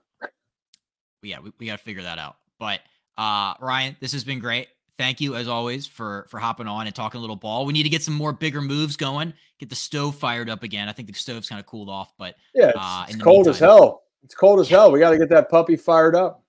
yeah, 1.23 1.41
we, 1.41 1.53
we 1.59 1.67
got 1.67 1.79
to 1.79 1.85
figure 1.85 2.03
that 2.05 2.19
out. 2.19 2.37
But 2.59 2.81
uh, 3.19 3.55
Ryan, 3.61 3.97
this 4.01 4.13
has 4.13 4.25
been 4.25 4.39
great. 4.39 4.69
Thank 4.99 5.21
you 5.21 5.37
as 5.37 5.47
always 5.47 5.87
for 5.87 6.27
for 6.29 6.39
hopping 6.39 6.67
on 6.67 6.87
and 6.87 6.95
talking 6.95 7.19
a 7.19 7.21
little 7.21 7.37
ball. 7.37 7.65
We 7.65 7.73
need 7.73 7.85
to 7.85 7.89
get 7.89 8.03
some 8.03 8.15
more 8.15 8.33
bigger 8.33 8.61
moves 8.61 8.97
going. 8.97 9.33
Get 9.59 9.71
the 9.71 9.77
stove 9.77 10.17
fired 10.17 10.51
up 10.51 10.65
again. 10.65 10.89
I 10.89 10.93
think 10.93 11.09
the 11.09 11.15
stove's 11.15 11.49
kind 11.49 11.61
of 11.61 11.67
cooled 11.67 11.89
off, 11.89 12.13
but 12.19 12.35
Yeah, 12.55 12.71
it's, 12.71 12.79
Uh, 12.79 13.07
it's 13.09 13.23
cold 13.23 13.47
as 13.49 13.59
hell. 13.61 14.03
It's 14.25 14.35
cold 14.35 14.59
as 14.59 14.69
hell. 14.69 14.91
We 14.91 14.99
got 14.99 15.11
to 15.11 15.19
get 15.19 15.29
that 15.31 15.49
puppy 15.49 15.77
fired 15.77 16.17
up. 16.17 16.43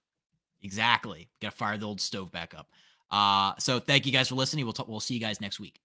Exactly. 0.63 1.29
Got 1.41 1.51
to 1.51 1.55
fire 1.57 1.77
the 1.77 1.85
old 1.85 2.01
stove 2.01 2.31
back 2.31 2.53
up. 2.55 2.67
Uh, 3.11 3.53
so 3.59 3.79
thank 3.79 4.05
you 4.05 4.11
guys 4.11 4.27
for 4.29 4.35
listening. 4.35 4.65
We'll, 4.65 4.73
t- 4.73 4.83
we'll 4.87 4.99
see 4.99 5.13
you 5.13 5.19
guys 5.19 5.39
next 5.39 5.59
week. 5.59 5.79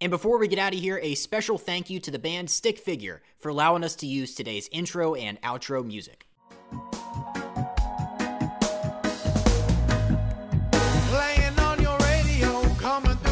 And 0.00 0.10
before 0.10 0.38
we 0.38 0.48
get 0.48 0.58
out 0.58 0.74
of 0.74 0.80
here, 0.80 0.98
a 1.02 1.14
special 1.14 1.58
thank 1.58 1.90
you 1.90 2.00
to 2.00 2.10
the 2.10 2.18
band 2.18 2.50
Stick 2.50 2.78
Figure 2.78 3.22
for 3.38 3.50
allowing 3.50 3.84
us 3.84 3.94
to 3.96 4.06
use 4.06 4.34
today's 4.34 4.68
intro 4.72 5.14
and 5.14 5.40
outro 5.42 5.84
music. 5.84 6.26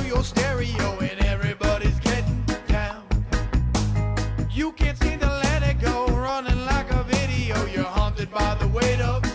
your 0.08 0.24
stereo 0.24 0.98
and 1.00 1.22
everybody's 1.26 2.00
getting 2.00 2.42
down. 2.66 3.02
You 4.50 4.72
can't 4.72 4.96
seem 4.96 5.18
to 5.18 5.26
let 5.26 5.62
it 5.62 5.82
go, 5.82 6.06
running 6.06 6.64
like 6.64 6.90
a 6.90 7.02
video. 7.04 7.66
You're 7.66 7.84
haunted 7.84 8.30
by 8.30 8.54
the 8.54 8.68
weight 8.68 9.02
of 9.02 9.27